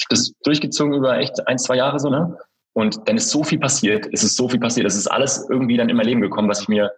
das 0.10 0.34
durchgezogen 0.44 0.94
über 0.94 1.18
echt 1.18 1.48
ein, 1.48 1.58
zwei 1.58 1.78
Jahre 1.78 2.00
so, 2.00 2.10
ne? 2.10 2.38
Und 2.76 3.08
dann 3.08 3.18
ist 3.18 3.30
so 3.30 3.44
viel 3.44 3.60
passiert, 3.60 4.08
es 4.12 4.24
ist 4.24 4.36
so 4.36 4.50
viel 4.50 4.60
passiert, 4.60 4.88
es 4.88 4.96
ist 4.96 5.08
alles 5.08 5.46
irgendwie 5.50 5.78
dann 5.78 5.90
in 5.90 5.96
mein 5.96 6.08
Leben 6.08 6.22
gekommen, 6.22 6.50
was 6.50 6.62
ich 6.62 6.68
mir 6.68 6.92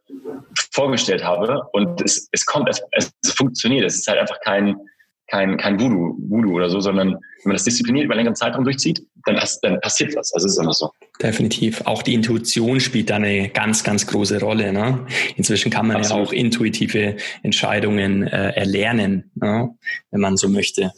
vorgestellt 0.73 1.23
habe. 1.23 1.63
Und 1.73 2.01
es, 2.01 2.29
es 2.31 2.45
kommt, 2.45 2.69
es, 2.69 2.81
es 2.93 3.31
funktioniert. 3.33 3.85
Es 3.85 3.95
ist 3.95 4.07
halt 4.07 4.19
einfach 4.19 4.39
kein, 4.39 4.77
kein, 5.27 5.57
kein 5.57 5.79
Voodoo, 5.79 6.15
Voodoo 6.17 6.53
oder 6.53 6.69
so, 6.69 6.79
sondern 6.79 7.13
wenn 7.13 7.19
man 7.45 7.53
das 7.53 7.63
diszipliniert 7.63 8.05
über 8.05 8.13
einen 8.13 8.19
längeren 8.19 8.35
Zeitraum 8.35 8.63
durchzieht, 8.63 9.01
dann, 9.25 9.39
dann 9.61 9.79
passiert 9.81 10.15
was. 10.15 10.33
Also 10.33 10.45
es 10.47 10.53
ist 10.53 10.59
immer 10.59 10.73
so. 10.73 10.91
Definitiv. 11.21 11.81
Auch 11.85 12.03
die 12.03 12.13
Intuition 12.13 12.79
spielt 12.79 13.09
da 13.09 13.15
eine 13.15 13.49
ganz, 13.49 13.83
ganz 13.83 14.05
große 14.05 14.39
Rolle. 14.39 14.71
Ne? 14.71 15.05
Inzwischen 15.35 15.71
kann 15.71 15.87
man 15.87 15.97
Absolut. 15.97 16.25
ja 16.25 16.29
auch 16.29 16.33
intuitive 16.33 17.17
Entscheidungen 17.43 18.27
äh, 18.27 18.51
erlernen, 18.51 19.31
ne? 19.35 19.69
wenn 20.11 20.21
man 20.21 20.37
so 20.37 20.47
möchte. 20.47 20.91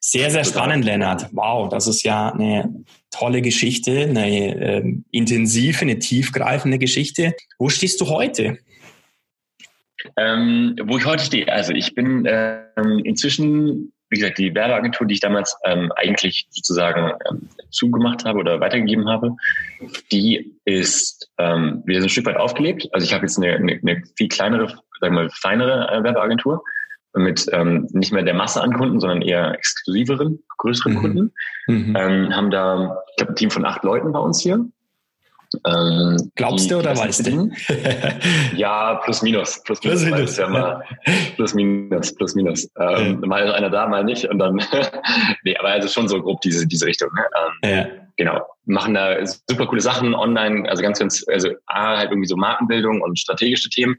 Sehr, 0.00 0.30
sehr 0.30 0.44
spannend, 0.44 0.84
Lennart. 0.84 1.28
Wow, 1.32 1.68
das 1.68 1.86
ist 1.86 2.02
ja 2.02 2.32
eine 2.32 2.84
tolle 3.10 3.42
Geschichte, 3.42 4.06
eine 4.08 4.54
äh, 4.54 4.94
intensive, 5.10 5.82
eine 5.82 5.98
tiefgreifende 5.98 6.78
Geschichte. 6.78 7.34
Wo 7.58 7.68
stehst 7.68 8.00
du 8.00 8.08
heute? 8.08 8.58
Ähm, 10.16 10.76
wo 10.84 10.96
ich 10.98 11.06
heute 11.06 11.24
stehe, 11.24 11.52
also 11.52 11.72
ich 11.72 11.94
bin 11.94 12.24
ähm, 12.26 13.00
inzwischen, 13.04 13.92
wie 14.10 14.18
gesagt, 14.18 14.38
die 14.38 14.54
Werbeagentur, 14.54 15.06
die 15.06 15.14
ich 15.14 15.20
damals 15.20 15.56
ähm, 15.64 15.90
eigentlich 15.96 16.46
sozusagen 16.50 17.12
ähm, 17.28 17.48
zugemacht 17.70 18.24
habe 18.24 18.38
oder 18.38 18.60
weitergegeben 18.60 19.08
habe, 19.08 19.34
die 20.12 20.54
ist 20.64 21.30
ähm, 21.38 21.82
wieder 21.84 22.00
so 22.00 22.06
ein 22.06 22.10
Stück 22.10 22.26
weit 22.26 22.36
aufgelebt. 22.36 22.88
Also 22.92 23.04
ich 23.04 23.12
habe 23.12 23.24
jetzt 23.24 23.38
eine, 23.38 23.54
eine, 23.54 23.80
eine 23.82 24.02
viel 24.16 24.28
kleinere, 24.28 24.68
sagen 24.68 24.82
wir 25.00 25.10
mal, 25.10 25.30
feinere 25.30 25.88
äh, 25.90 26.02
Werbeagentur 26.02 26.62
mit 27.14 27.46
ähm, 27.52 27.88
nicht 27.92 28.12
mehr 28.12 28.22
der 28.22 28.34
Masse 28.34 28.62
an 28.62 28.74
Kunden, 28.74 29.00
sondern 29.00 29.22
eher 29.22 29.52
exklusiveren, 29.52 30.44
größeren 30.58 30.92
mhm. 30.92 30.98
Kunden. 30.98 31.32
Mhm. 31.66 31.96
Ähm, 31.96 32.36
haben 32.36 32.50
da, 32.50 32.98
ich 33.10 33.16
glaube, 33.16 33.32
ein 33.32 33.36
Team 33.36 33.50
von 33.50 33.64
acht 33.64 33.82
Leuten 33.82 34.12
bei 34.12 34.18
uns 34.18 34.40
hier. 34.40 34.64
Ähm, 35.66 36.30
Glaubst 36.34 36.70
du 36.70 36.78
oder 36.78 36.96
weißt 36.96 37.26
du? 37.26 37.50
ja, 38.56 38.96
plus 38.96 39.22
minus. 39.22 39.62
Plus 39.64 39.82
minus. 39.82 40.02
Plus 40.02 40.12
minus, 40.12 40.36
ja 40.36 40.48
mal, 40.48 40.84
plus, 41.36 41.54
minus 41.54 42.14
plus 42.14 42.34
minus. 42.34 42.70
Ähm, 42.78 43.20
ja. 43.20 43.26
Mal 43.26 43.52
einer 43.52 43.70
da, 43.70 43.86
mal 43.86 44.04
nicht. 44.04 44.24
Und 44.26 44.38
dann, 44.38 44.56
nee, 45.44 45.56
aber 45.56 45.68
also 45.68 45.88
schon 45.88 46.08
so 46.08 46.20
grob 46.22 46.40
diese, 46.42 46.66
diese 46.66 46.86
Richtung. 46.86 47.10
Ne? 47.14 47.24
Ähm, 47.64 47.76
ja. 47.76 47.86
Genau. 48.16 48.40
Machen 48.64 48.94
da 48.94 49.16
super 49.24 49.66
coole 49.66 49.80
Sachen 49.80 50.14
online, 50.14 50.68
also 50.68 50.82
ganz, 50.82 50.98
ganz, 50.98 51.24
also 51.28 51.50
A, 51.66 51.96
halt 51.96 52.10
irgendwie 52.10 52.28
so 52.28 52.36
Markenbildung 52.36 53.00
und 53.00 53.18
strategische 53.18 53.70
Themen 53.70 53.96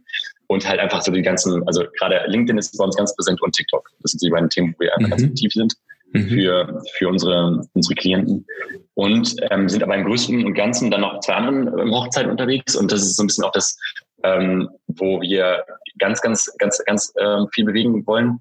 und 0.48 0.68
halt 0.68 0.80
einfach 0.80 1.02
so 1.02 1.12
die 1.12 1.22
ganzen, 1.22 1.66
also 1.68 1.86
gerade 1.98 2.22
LinkedIn 2.28 2.58
ist 2.58 2.78
bei 2.78 2.84
uns 2.84 2.98
ganz 2.98 3.16
präsent 3.16 3.42
und 3.42 3.56
TikTok. 3.56 3.90
Das 4.02 4.12
sind 4.12 4.22
die 4.22 4.30
beiden 4.30 4.50
Themen, 4.50 4.76
wo 4.78 4.84
wir 4.84 4.94
einfach 4.94 5.08
mhm. 5.08 5.12
ganz 5.12 5.24
aktiv 5.24 5.54
sind 5.54 5.74
mhm. 6.14 6.30
für, 6.30 6.82
für 6.98 7.10
unsere, 7.10 7.62
unsere 7.74 7.96
Klienten. 7.96 8.46
Und 8.94 9.36
ähm, 9.50 9.70
sind 9.70 9.84
aber 9.84 9.96
im 9.96 10.06
Größten 10.06 10.46
und 10.46 10.54
Ganzen 10.54 10.92
dann 10.92 11.02
noch 11.02 11.20
zwei 11.22 11.36
anderen 11.36 11.80
ähm, 11.80 11.92
Hochzeiten 11.92 12.32
unterwegs. 12.32 12.76
Und 12.76 12.92
das 12.92 13.02
ist 13.02 13.16
so 13.16 13.24
ein 13.24 13.28
bisschen 13.28 13.44
auch 13.44 13.52
das, 13.52 13.78
ähm, 14.24 14.70
wo 14.88 15.22
wir 15.22 15.64
ganz, 15.98 16.22
ganz, 16.22 16.52
ganz, 16.58 16.84
ganz 16.86 17.14
ähm, 17.20 17.48
viel 17.54 17.66
bewegen 17.66 18.06
wollen. 18.06 18.40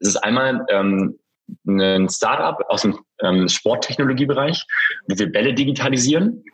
Es 0.00 0.08
ist 0.08 0.16
einmal 0.16 0.64
ähm, 0.68 1.18
ein 1.66 2.08
Startup 2.08 2.64
aus 2.68 2.82
dem 2.82 2.98
ähm, 3.22 3.48
Sporttechnologiebereich, 3.48 4.64
wo 5.08 5.18
wir 5.18 5.30
Bälle 5.30 5.54
digitalisieren. 5.54 6.44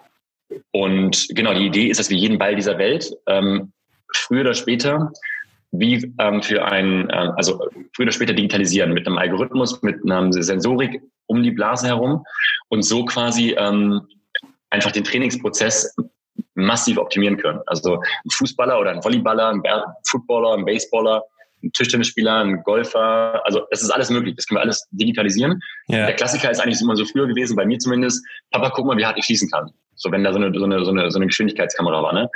Und 0.73 1.29
genau, 1.31 1.55
die 1.55 1.67
Idee 1.67 1.89
ist, 1.89 1.99
dass 1.99 2.11
wir 2.11 2.17
jeden 2.17 2.39
Ball 2.39 2.55
dieser 2.55 2.79
Welt 2.79 3.13
ähm, 3.27 3.73
früher 4.15 4.43
oder 4.43 4.55
später 4.55 5.13
wie 5.73 6.13
ähm, 6.19 6.43
für 6.43 6.65
ein, 6.65 7.11
äh, 7.11 7.31
also 7.37 7.59
früher 7.95 8.05
oder 8.05 8.13
später 8.13 8.33
digitalisieren 8.33 8.93
mit 8.93 9.07
einem 9.07 9.19
Algorithmus, 9.19 9.83
mit 9.83 10.03
einer 10.05 10.33
Sensorik 10.33 11.03
um 11.27 11.43
die 11.43 11.51
Blase 11.51 11.89
herum 11.89 12.25
und 12.69 12.83
so 12.83 13.05
quasi 13.05 13.55
ähm, 13.59 14.01
einfach 14.71 14.93
den 14.93 15.05
Trainingsprozess 15.05 15.95
massiv 16.55 16.99
optimieren 16.99 17.37
können. 17.37 17.61
Also 17.67 17.97
ein 17.97 18.31
Fußballer 18.31 18.81
oder 18.81 18.91
ein 18.91 19.03
Volleyballer, 19.03 19.49
ein 19.49 19.63
Footballer, 20.07 20.55
ein 20.55 20.65
Baseballer, 20.65 21.23
ein 21.63 21.73
Tischtennisspieler, 21.73 22.41
ein 22.45 22.63
Golfer, 22.63 23.45
also 23.45 23.63
das 23.71 23.83
ist 23.83 23.91
alles 23.91 24.11
möglich. 24.11 24.37
Das 24.37 24.47
können 24.47 24.59
wir 24.59 24.63
alles 24.63 24.87
digitalisieren. 24.91 25.61
Ja. 25.89 26.07
Der 26.07 26.15
Klassiker 26.15 26.51
ist 26.51 26.61
eigentlich 26.61 26.81
immer 26.81 26.97
so 26.97 27.05
früher 27.05 27.27
gewesen, 27.27 27.57
bei 27.57 27.67
mir 27.67 27.79
zumindest. 27.79 28.25
Papa, 28.51 28.71
guck 28.71 28.87
mal, 28.87 28.97
wie 28.97 29.05
hart 29.05 29.19
ich 29.19 29.25
schießen 29.25 29.51
kann. 29.51 29.71
So 29.97 30.13
wenn 30.13 30.23
da 30.23 30.33
so 30.33 30.39
eine, 30.39 30.57
so 30.57 30.65
eine, 30.65 30.85
so 30.85 30.91
eine, 30.91 31.11
so 31.11 31.19
eine 31.19 31.27
Geschwindigkeitskamera 31.27 32.03
war. 32.03 32.13
Ne? 32.13 32.29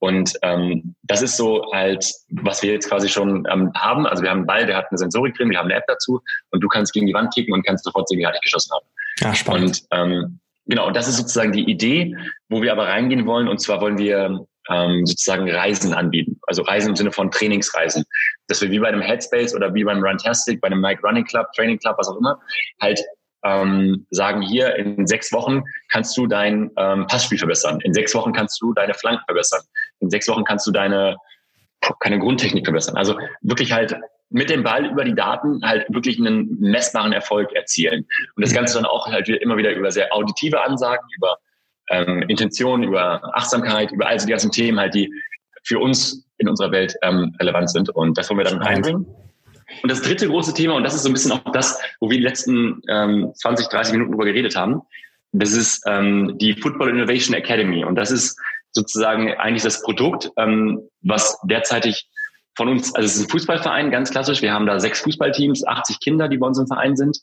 Und 0.00 0.34
ähm, 0.42 0.94
das 1.04 1.22
ist 1.22 1.36
so 1.36 1.64
halt, 1.72 2.04
was 2.28 2.62
wir 2.62 2.72
jetzt 2.72 2.88
quasi 2.88 3.08
schon 3.08 3.46
ähm, 3.50 3.72
haben. 3.74 4.06
Also 4.06 4.22
wir 4.22 4.30
haben 4.30 4.38
einen 4.38 4.46
Ball, 4.46 4.66
der 4.66 4.76
hat 4.76 4.86
eine 4.90 4.98
Sensorik 4.98 5.36
drin, 5.36 5.50
wir 5.50 5.58
haben 5.58 5.66
eine 5.66 5.76
App 5.76 5.84
dazu 5.86 6.20
und 6.50 6.60
du 6.60 6.68
kannst 6.68 6.92
gegen 6.92 7.06
die 7.06 7.14
Wand 7.14 7.32
kicken 7.32 7.54
und 7.54 7.64
kannst 7.64 7.84
sofort 7.84 8.08
sehen, 8.08 8.18
wie 8.18 8.26
hart 8.26 8.34
ich 8.36 8.42
geschossen 8.42 8.72
habe. 8.74 8.84
Ja, 9.20 9.34
spannend. 9.34 9.82
Und 9.90 9.98
ähm, 9.98 10.40
genau, 10.66 10.88
und 10.88 10.96
das 10.96 11.06
ist 11.06 11.16
sozusagen 11.16 11.52
die 11.52 11.70
Idee, 11.70 12.16
wo 12.48 12.62
wir 12.62 12.72
aber 12.72 12.88
reingehen 12.88 13.26
wollen. 13.26 13.46
Und 13.46 13.60
zwar 13.60 13.80
wollen 13.80 13.98
wir 13.98 14.44
ähm, 14.68 15.06
sozusagen 15.06 15.48
Reisen 15.48 15.94
anbieten. 15.94 16.33
Also 16.46 16.62
Reisen 16.62 16.90
im 16.90 16.96
Sinne 16.96 17.12
von 17.12 17.30
Trainingsreisen. 17.30 18.04
Dass 18.48 18.60
wir 18.60 18.70
wie 18.70 18.78
bei 18.78 18.88
einem 18.88 19.00
Headspace 19.00 19.54
oder 19.54 19.72
wie 19.74 19.84
beim 19.84 20.02
Runtastic, 20.02 20.60
bei 20.60 20.66
einem 20.66 20.80
Nike 20.80 21.02
Running 21.02 21.24
Club, 21.24 21.46
Training 21.54 21.78
Club, 21.78 21.96
was 21.98 22.08
auch 22.08 22.16
immer, 22.16 22.38
halt 22.80 23.00
ähm, 23.44 24.06
sagen, 24.10 24.42
hier 24.42 24.74
in 24.76 25.06
sechs 25.06 25.32
Wochen 25.32 25.62
kannst 25.90 26.16
du 26.16 26.26
dein 26.26 26.70
ähm, 26.76 27.06
Passspiel 27.06 27.38
verbessern. 27.38 27.78
In 27.82 27.92
sechs 27.92 28.14
Wochen 28.14 28.32
kannst 28.32 28.60
du 28.60 28.72
deine 28.72 28.94
Flanken 28.94 29.24
verbessern. 29.26 29.60
In 30.00 30.10
sechs 30.10 30.28
Wochen 30.28 30.44
kannst 30.44 30.66
du 30.66 30.72
deine 30.72 31.16
keine 32.00 32.18
Grundtechnik 32.18 32.64
verbessern. 32.64 32.96
Also 32.96 33.18
wirklich 33.42 33.72
halt 33.72 33.94
mit 34.30 34.50
dem 34.50 34.62
Ball 34.62 34.86
über 34.86 35.04
die 35.04 35.14
Daten 35.14 35.60
halt 35.62 35.86
wirklich 35.92 36.18
einen 36.18 36.58
messbaren 36.58 37.12
Erfolg 37.12 37.52
erzielen. 37.52 38.06
Und 38.36 38.44
das 38.44 38.54
Ganze 38.54 38.74
dann 38.74 38.86
auch 38.86 39.06
halt 39.06 39.28
immer 39.28 39.56
wieder 39.56 39.72
über 39.74 39.90
sehr 39.90 40.12
auditive 40.12 40.62
Ansagen, 40.64 41.06
über 41.16 41.36
ähm, 41.90 42.22
Intention, 42.22 42.82
über 42.82 43.20
Achtsamkeit, 43.36 43.92
über 43.92 44.06
all 44.06 44.16
die 44.16 44.26
ganzen 44.26 44.50
Themen 44.50 44.80
halt, 44.80 44.94
die 44.94 45.12
für 45.64 45.78
uns 45.78 46.26
in 46.38 46.48
unserer 46.48 46.70
Welt 46.72 46.94
ähm, 47.02 47.34
relevant 47.40 47.70
sind. 47.70 47.90
Und 47.90 48.18
das 48.18 48.28
wollen 48.28 48.38
wir 48.38 48.44
dann 48.44 48.62
reinbringen. 48.62 49.06
Und 49.82 49.90
das 49.90 50.02
dritte 50.02 50.28
große 50.28 50.54
Thema, 50.54 50.74
und 50.74 50.84
das 50.84 50.94
ist 50.94 51.02
so 51.02 51.08
ein 51.08 51.14
bisschen 51.14 51.32
auch 51.32 51.52
das, 51.52 51.80
wo 52.00 52.10
wir 52.10 52.18
die 52.18 52.22
letzten 52.22 52.82
ähm, 52.88 53.32
20, 53.34 53.68
30 53.68 53.92
Minuten 53.92 54.12
drüber 54.12 54.26
geredet 54.26 54.56
haben, 54.56 54.82
das 55.32 55.52
ist 55.52 55.82
ähm, 55.86 56.36
die 56.38 56.54
Football 56.54 56.90
Innovation 56.90 57.34
Academy. 57.34 57.84
Und 57.84 57.96
das 57.96 58.10
ist 58.10 58.38
sozusagen 58.70 59.32
eigentlich 59.34 59.62
das 59.62 59.82
Produkt, 59.82 60.30
ähm, 60.36 60.80
was 61.02 61.38
derzeitig 61.44 62.08
von 62.56 62.68
uns, 62.68 62.94
also 62.94 63.06
es 63.06 63.16
ist 63.16 63.22
ein 63.26 63.28
Fußballverein, 63.30 63.90
ganz 63.90 64.10
klassisch. 64.10 64.42
Wir 64.42 64.52
haben 64.52 64.66
da 64.66 64.78
sechs 64.78 65.00
Fußballteams, 65.00 65.66
80 65.66 65.98
Kinder, 66.00 66.28
die 66.28 66.38
bei 66.38 66.46
uns 66.46 66.58
im 66.58 66.68
Verein 66.68 66.96
sind. 66.96 67.18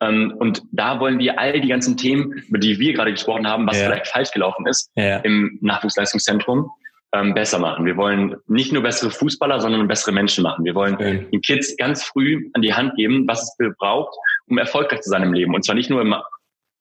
Ähm, 0.00 0.34
und 0.38 0.62
da 0.72 0.98
wollen 0.98 1.18
wir 1.18 1.38
all 1.38 1.60
die 1.60 1.68
ganzen 1.68 1.96
Themen, 1.96 2.32
über 2.48 2.58
die 2.58 2.78
wir 2.78 2.92
gerade 2.92 3.12
gesprochen 3.12 3.46
haben, 3.46 3.66
was 3.66 3.78
ja. 3.78 3.84
vielleicht 3.84 4.08
falsch 4.08 4.32
gelaufen 4.32 4.66
ist, 4.66 4.90
ja. 4.96 5.18
im 5.18 5.58
Nachwuchsleistungszentrum, 5.60 6.70
ähm, 7.14 7.32
besser 7.32 7.58
machen. 7.58 7.86
Wir 7.86 7.96
wollen 7.96 8.36
nicht 8.48 8.72
nur 8.72 8.82
bessere 8.82 9.10
Fußballer, 9.10 9.60
sondern 9.60 9.86
bessere 9.86 10.12
Menschen 10.12 10.42
machen. 10.42 10.64
Wir 10.64 10.74
wollen 10.74 10.94
okay. 10.94 11.26
den 11.32 11.40
Kids 11.40 11.76
ganz 11.76 12.02
früh 12.02 12.50
an 12.54 12.62
die 12.62 12.74
Hand 12.74 12.96
geben, 12.96 13.24
was 13.28 13.56
es 13.58 13.76
braucht, 13.78 14.14
um 14.46 14.58
erfolgreich 14.58 15.00
zu 15.00 15.10
sein 15.10 15.22
im 15.22 15.32
Leben. 15.32 15.54
Und 15.54 15.64
zwar 15.64 15.76
nicht 15.76 15.90
nur 15.90 16.02
im, 16.02 16.14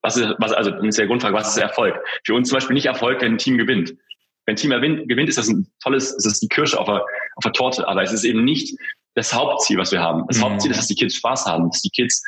was 0.02 0.18
ist, 0.18 0.34
was, 0.40 0.52
also, 0.52 0.72
das 0.72 0.84
ist 0.84 0.98
der 0.98 1.08
Grundfrage, 1.08 1.36
was 1.36 1.50
ist 1.50 1.58
Erfolg? 1.58 1.96
Für 2.26 2.34
uns 2.34 2.50
zum 2.50 2.58
Beispiel 2.58 2.74
nicht 2.74 2.88
Erfolg, 2.88 3.22
wenn 3.22 3.34
ein 3.34 3.38
Team 3.38 3.58
gewinnt. 3.58 3.94
Wenn 4.46 4.54
ein 4.54 4.58
Team 4.58 4.72
gewinnt, 4.72 5.08
gewinnt 5.08 5.30
ist 5.30 5.38
das 5.38 5.48
ein 5.48 5.68
tolles, 5.82 6.12
ist 6.12 6.26
das 6.26 6.40
die 6.40 6.48
Kirsche 6.48 6.80
auf 6.80 6.88
der, 6.88 7.06
auf 7.36 7.44
der 7.44 7.54
Torte. 7.54 7.88
Aber 7.88 8.02
es 8.02 8.12
ist 8.12 8.24
eben 8.24 8.44
nicht 8.44 8.76
das 9.14 9.34
Hauptziel, 9.34 9.78
was 9.78 9.92
wir 9.92 10.02
haben. 10.02 10.26
Das 10.28 10.40
mhm. 10.40 10.44
Hauptziel 10.44 10.72
ist, 10.72 10.78
dass 10.78 10.88
die 10.88 10.96
Kids 10.96 11.16
Spaß 11.16 11.46
haben, 11.46 11.70
dass 11.70 11.82
die 11.82 11.92
Kids 11.92 12.24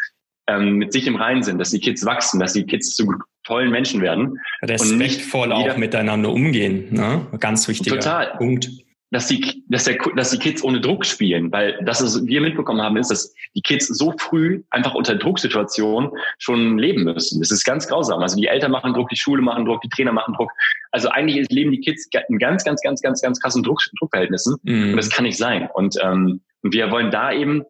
ähm, 0.47 0.75
mit 0.75 0.93
sich 0.93 1.07
im 1.07 1.15
Reinen 1.15 1.43
sind, 1.43 1.59
dass 1.59 1.71
die 1.71 1.79
Kids 1.79 2.05
wachsen, 2.05 2.39
dass 2.39 2.53
die 2.53 2.65
Kids 2.65 2.95
zu 2.95 3.11
tollen 3.43 3.71
Menschen 3.71 4.01
werden. 4.01 4.39
Respektvoll 4.61 5.51
auch 5.51 5.77
miteinander 5.77 6.29
umgehen, 6.29 6.87
ne? 6.91 7.25
Ganz 7.39 7.67
wichtiger 7.67 7.97
total. 7.97 8.37
Punkt. 8.37 8.69
Dass 9.11 9.27
die, 9.27 9.63
dass, 9.69 9.85
der, 9.85 9.97
dass 10.15 10.31
die 10.31 10.39
Kids 10.39 10.63
ohne 10.63 10.81
Druck 10.81 11.05
spielen, 11.05 11.51
weil 11.51 11.79
das, 11.85 12.03
was 12.03 12.25
wir 12.25 12.41
mitbekommen 12.41 12.81
haben, 12.81 12.97
ist, 12.97 13.11
dass 13.11 13.33
die 13.55 13.61
Kids 13.61 13.87
so 13.87 14.13
früh 14.17 14.63
einfach 14.71 14.93
unter 14.93 15.15
Drucksituationen 15.15 16.09
schon 16.39 16.77
leben 16.79 17.03
müssen. 17.03 17.39
Das 17.39 17.51
ist 17.51 17.63
ganz 17.63 17.87
grausam. 17.87 18.21
Also 18.21 18.35
die 18.35 18.47
Eltern 18.47 18.71
machen 18.71 18.93
Druck, 18.93 19.07
die 19.09 19.15
Schule 19.15 19.41
machen 19.41 19.63
Druck, 19.65 19.81
die 19.81 19.89
Trainer 19.89 20.11
machen 20.11 20.33
Druck. 20.33 20.51
Also 20.91 21.09
eigentlich 21.09 21.47
leben 21.49 21.71
die 21.71 21.79
Kids 21.79 22.09
in 22.27 22.39
ganz, 22.39 22.65
ganz, 22.65 22.81
ganz, 22.81 23.01
ganz, 23.01 23.21
ganz 23.21 23.39
krassen 23.39 23.63
Druck, 23.63 23.79
Druckverhältnissen. 23.99 24.57
Mhm. 24.63 24.89
Und 24.89 24.97
das 24.97 25.09
kann 25.09 25.23
nicht 25.23 25.37
sein. 25.37 25.69
Und 25.73 25.95
ähm, 26.03 26.41
wir 26.63 26.91
wollen 26.91 27.11
da 27.11 27.31
eben 27.31 27.63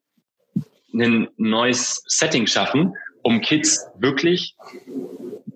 ein 0.95 1.27
neues 1.37 2.03
Setting 2.07 2.47
schaffen, 2.47 2.93
um 3.23 3.41
Kids 3.41 3.87
wirklich 3.99 4.55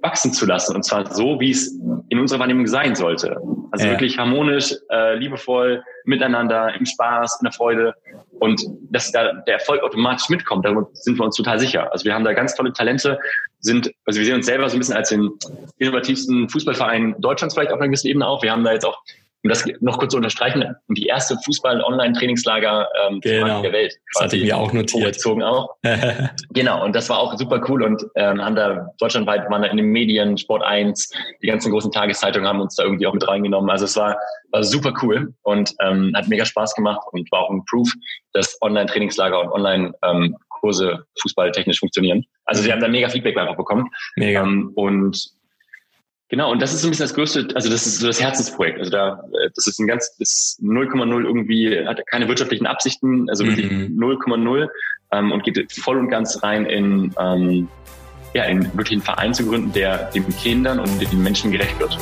wachsen 0.01 0.33
zu 0.33 0.45
lassen. 0.45 0.75
Und 0.75 0.83
zwar 0.83 1.13
so, 1.13 1.39
wie 1.39 1.51
es 1.51 1.77
in 2.09 2.19
unserer 2.19 2.39
Wahrnehmung 2.39 2.67
sein 2.67 2.95
sollte. 2.95 3.37
Also 3.71 3.85
ja. 3.85 3.91
wirklich 3.91 4.17
harmonisch, 4.17 4.73
äh, 4.89 5.15
liebevoll, 5.15 5.83
miteinander, 6.05 6.73
im 6.73 6.85
Spaß, 6.85 7.39
in 7.41 7.45
der 7.45 7.51
Freude. 7.51 7.93
Und 8.39 8.63
dass 8.89 9.11
da 9.11 9.33
der 9.45 9.55
Erfolg 9.55 9.83
automatisch 9.83 10.29
mitkommt, 10.29 10.65
da 10.65 10.73
sind 10.93 11.19
wir 11.19 11.25
uns 11.25 11.35
total 11.35 11.59
sicher. 11.59 11.91
Also 11.91 12.05
wir 12.05 12.13
haben 12.13 12.23
da 12.23 12.33
ganz 12.33 12.55
tolle 12.55 12.73
Talente, 12.73 13.19
sind, 13.59 13.91
also 14.05 14.19
wir 14.19 14.25
sehen 14.25 14.35
uns 14.35 14.45
selber 14.45 14.69
so 14.69 14.77
ein 14.77 14.79
bisschen 14.79 14.95
als 14.95 15.09
den 15.09 15.29
innovativsten 15.77 16.49
Fußballverein 16.49 17.15
Deutschlands 17.19 17.53
vielleicht 17.53 17.71
auf 17.71 17.79
einer 17.79 17.89
gewissen 17.89 18.07
Ebene 18.07 18.25
auch. 18.25 18.41
Wir 18.41 18.51
haben 18.51 18.63
da 18.63 18.71
jetzt 18.71 18.85
auch 18.85 18.97
um 19.43 19.49
das 19.49 19.65
noch 19.79 19.97
kurz 19.97 20.11
zu 20.11 20.17
unterstreichen, 20.17 20.75
die 20.89 21.05
erste 21.05 21.37
Fußball-Online-Trainingslager 21.45 22.87
ähm, 23.07 23.21
genau. 23.21 23.61
der 23.61 23.71
Welt. 23.71 23.93
Das 24.13 24.23
hatte 24.23 24.37
ich 24.37 24.43
mir 24.43 24.57
auch 24.57 24.73
notiert. 24.73 25.17
Auch. 25.25 25.75
genau, 26.53 26.83
und 26.83 26.95
das 26.95 27.09
war 27.09 27.19
auch 27.19 27.37
super 27.37 27.61
cool 27.69 27.83
und 27.83 28.05
ähm, 28.15 28.43
haben 28.43 28.55
da 28.55 28.89
deutschlandweit 28.99 29.49
waren 29.49 29.61
da 29.61 29.69
in 29.69 29.77
den 29.77 29.87
Medien, 29.87 30.37
Sport 30.37 30.63
1, 30.63 31.11
die 31.41 31.47
ganzen 31.47 31.71
großen 31.71 31.91
Tageszeitungen 31.91 32.47
haben 32.47 32.59
uns 32.59 32.75
da 32.75 32.83
irgendwie 32.83 33.07
auch 33.07 33.13
mit 33.13 33.27
reingenommen. 33.27 33.69
Also 33.69 33.85
es 33.85 33.95
war, 33.95 34.17
war 34.51 34.63
super 34.63 34.93
cool 35.01 35.33
und 35.43 35.73
ähm, 35.81 36.11
hat 36.15 36.27
mega 36.27 36.45
Spaß 36.45 36.75
gemacht 36.75 37.01
und 37.11 37.31
war 37.31 37.41
auch 37.41 37.49
ein 37.49 37.63
Proof, 37.69 37.89
dass 38.33 38.57
Online-Trainingslager 38.61 39.41
und 39.41 39.49
Online- 39.49 39.93
ähm, 40.03 40.35
Kurse 40.59 41.05
fußballtechnisch 41.21 41.79
funktionieren. 41.79 42.25
Also 42.45 42.61
sie 42.61 42.71
haben 42.71 42.81
da 42.81 42.87
mega 42.87 43.09
Feedback 43.09 43.37
einfach 43.37 43.55
bekommen. 43.55 43.89
Mega. 44.15 44.41
Ähm, 44.41 44.71
und 44.75 45.31
Genau, 46.29 46.51
und 46.51 46.61
das 46.61 46.73
ist 46.75 46.81
so 46.81 46.87
ein 46.87 46.91
bisschen 46.91 47.05
das 47.05 47.15
größte, 47.15 47.47
also 47.55 47.69
das 47.71 47.87
ist 47.87 47.99
so 47.99 48.07
das 48.07 48.21
Herzensprojekt. 48.21 48.77
Also 48.77 48.91
da, 48.91 49.23
äh, 49.43 49.49
das 49.55 49.65
ist 49.65 49.79
ein 49.79 49.87
ganz, 49.87 50.15
das 50.17 50.29
ist 50.31 50.63
0,0 50.63 51.23
irgendwie, 51.25 51.87
hat 51.87 52.05
keine 52.05 52.27
wirtschaftlichen 52.27 52.67
Absichten, 52.67 53.27
also 53.29 53.45
wirklich 53.45 53.65
0,0 53.65 54.37
mhm. 54.37 54.69
ähm, 55.11 55.31
und 55.31 55.43
geht 55.43 55.71
voll 55.71 55.97
und 55.97 56.09
ganz 56.09 56.43
rein 56.43 56.67
in, 56.67 57.13
ähm, 57.19 57.67
ja, 58.33 58.43
in, 58.43 58.65
wirklich 58.77 58.93
einen 58.93 59.01
Verein 59.01 59.33
zu 59.33 59.45
gründen, 59.45 59.71
der 59.71 60.11
den 60.11 60.27
Kindern 60.37 60.79
und 60.79 60.99
den 60.99 61.23
Menschen 61.23 61.51
gerecht 61.51 61.79
wird. 61.79 61.97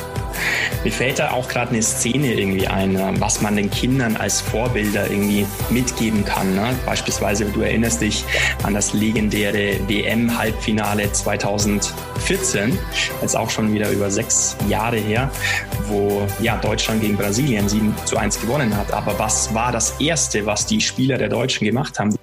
Mir 0.83 0.91
fällt 0.91 1.19
da 1.19 1.31
auch 1.31 1.47
gerade 1.47 1.71
eine 1.71 1.81
Szene 1.81 2.33
irgendwie 2.33 2.67
ein, 2.67 2.93
ne, 2.93 3.13
was 3.19 3.41
man 3.41 3.55
den 3.55 3.69
Kindern 3.69 4.15
als 4.17 4.41
Vorbilder 4.41 5.09
irgendwie 5.09 5.45
mitgeben 5.69 6.23
kann. 6.23 6.53
Ne? 6.55 6.75
Beispielsweise, 6.85 7.45
du 7.45 7.61
erinnerst 7.61 8.01
dich 8.01 8.23
an 8.63 8.73
das 8.73 8.93
legendäre 8.93 9.79
WM-Halbfinale 9.87 11.11
2014, 11.11 12.77
jetzt 13.21 13.35
auch 13.35 13.49
schon 13.49 13.73
wieder 13.73 13.89
über 13.89 14.11
sechs 14.11 14.55
Jahre 14.69 14.97
her, 14.97 15.31
wo 15.87 16.27
ja, 16.41 16.57
Deutschland 16.57 17.01
gegen 17.01 17.17
Brasilien 17.17 17.67
7 17.67 17.95
zu 18.05 18.17
1 18.17 18.41
gewonnen 18.41 18.75
hat. 18.75 18.91
Aber 18.93 19.17
was 19.17 19.53
war 19.53 19.71
das 19.71 19.99
Erste, 19.99 20.45
was 20.45 20.65
die 20.65 20.81
Spieler 20.81 21.17
der 21.17 21.29
Deutschen 21.29 21.65
gemacht 21.65 21.99
haben? 21.99 22.15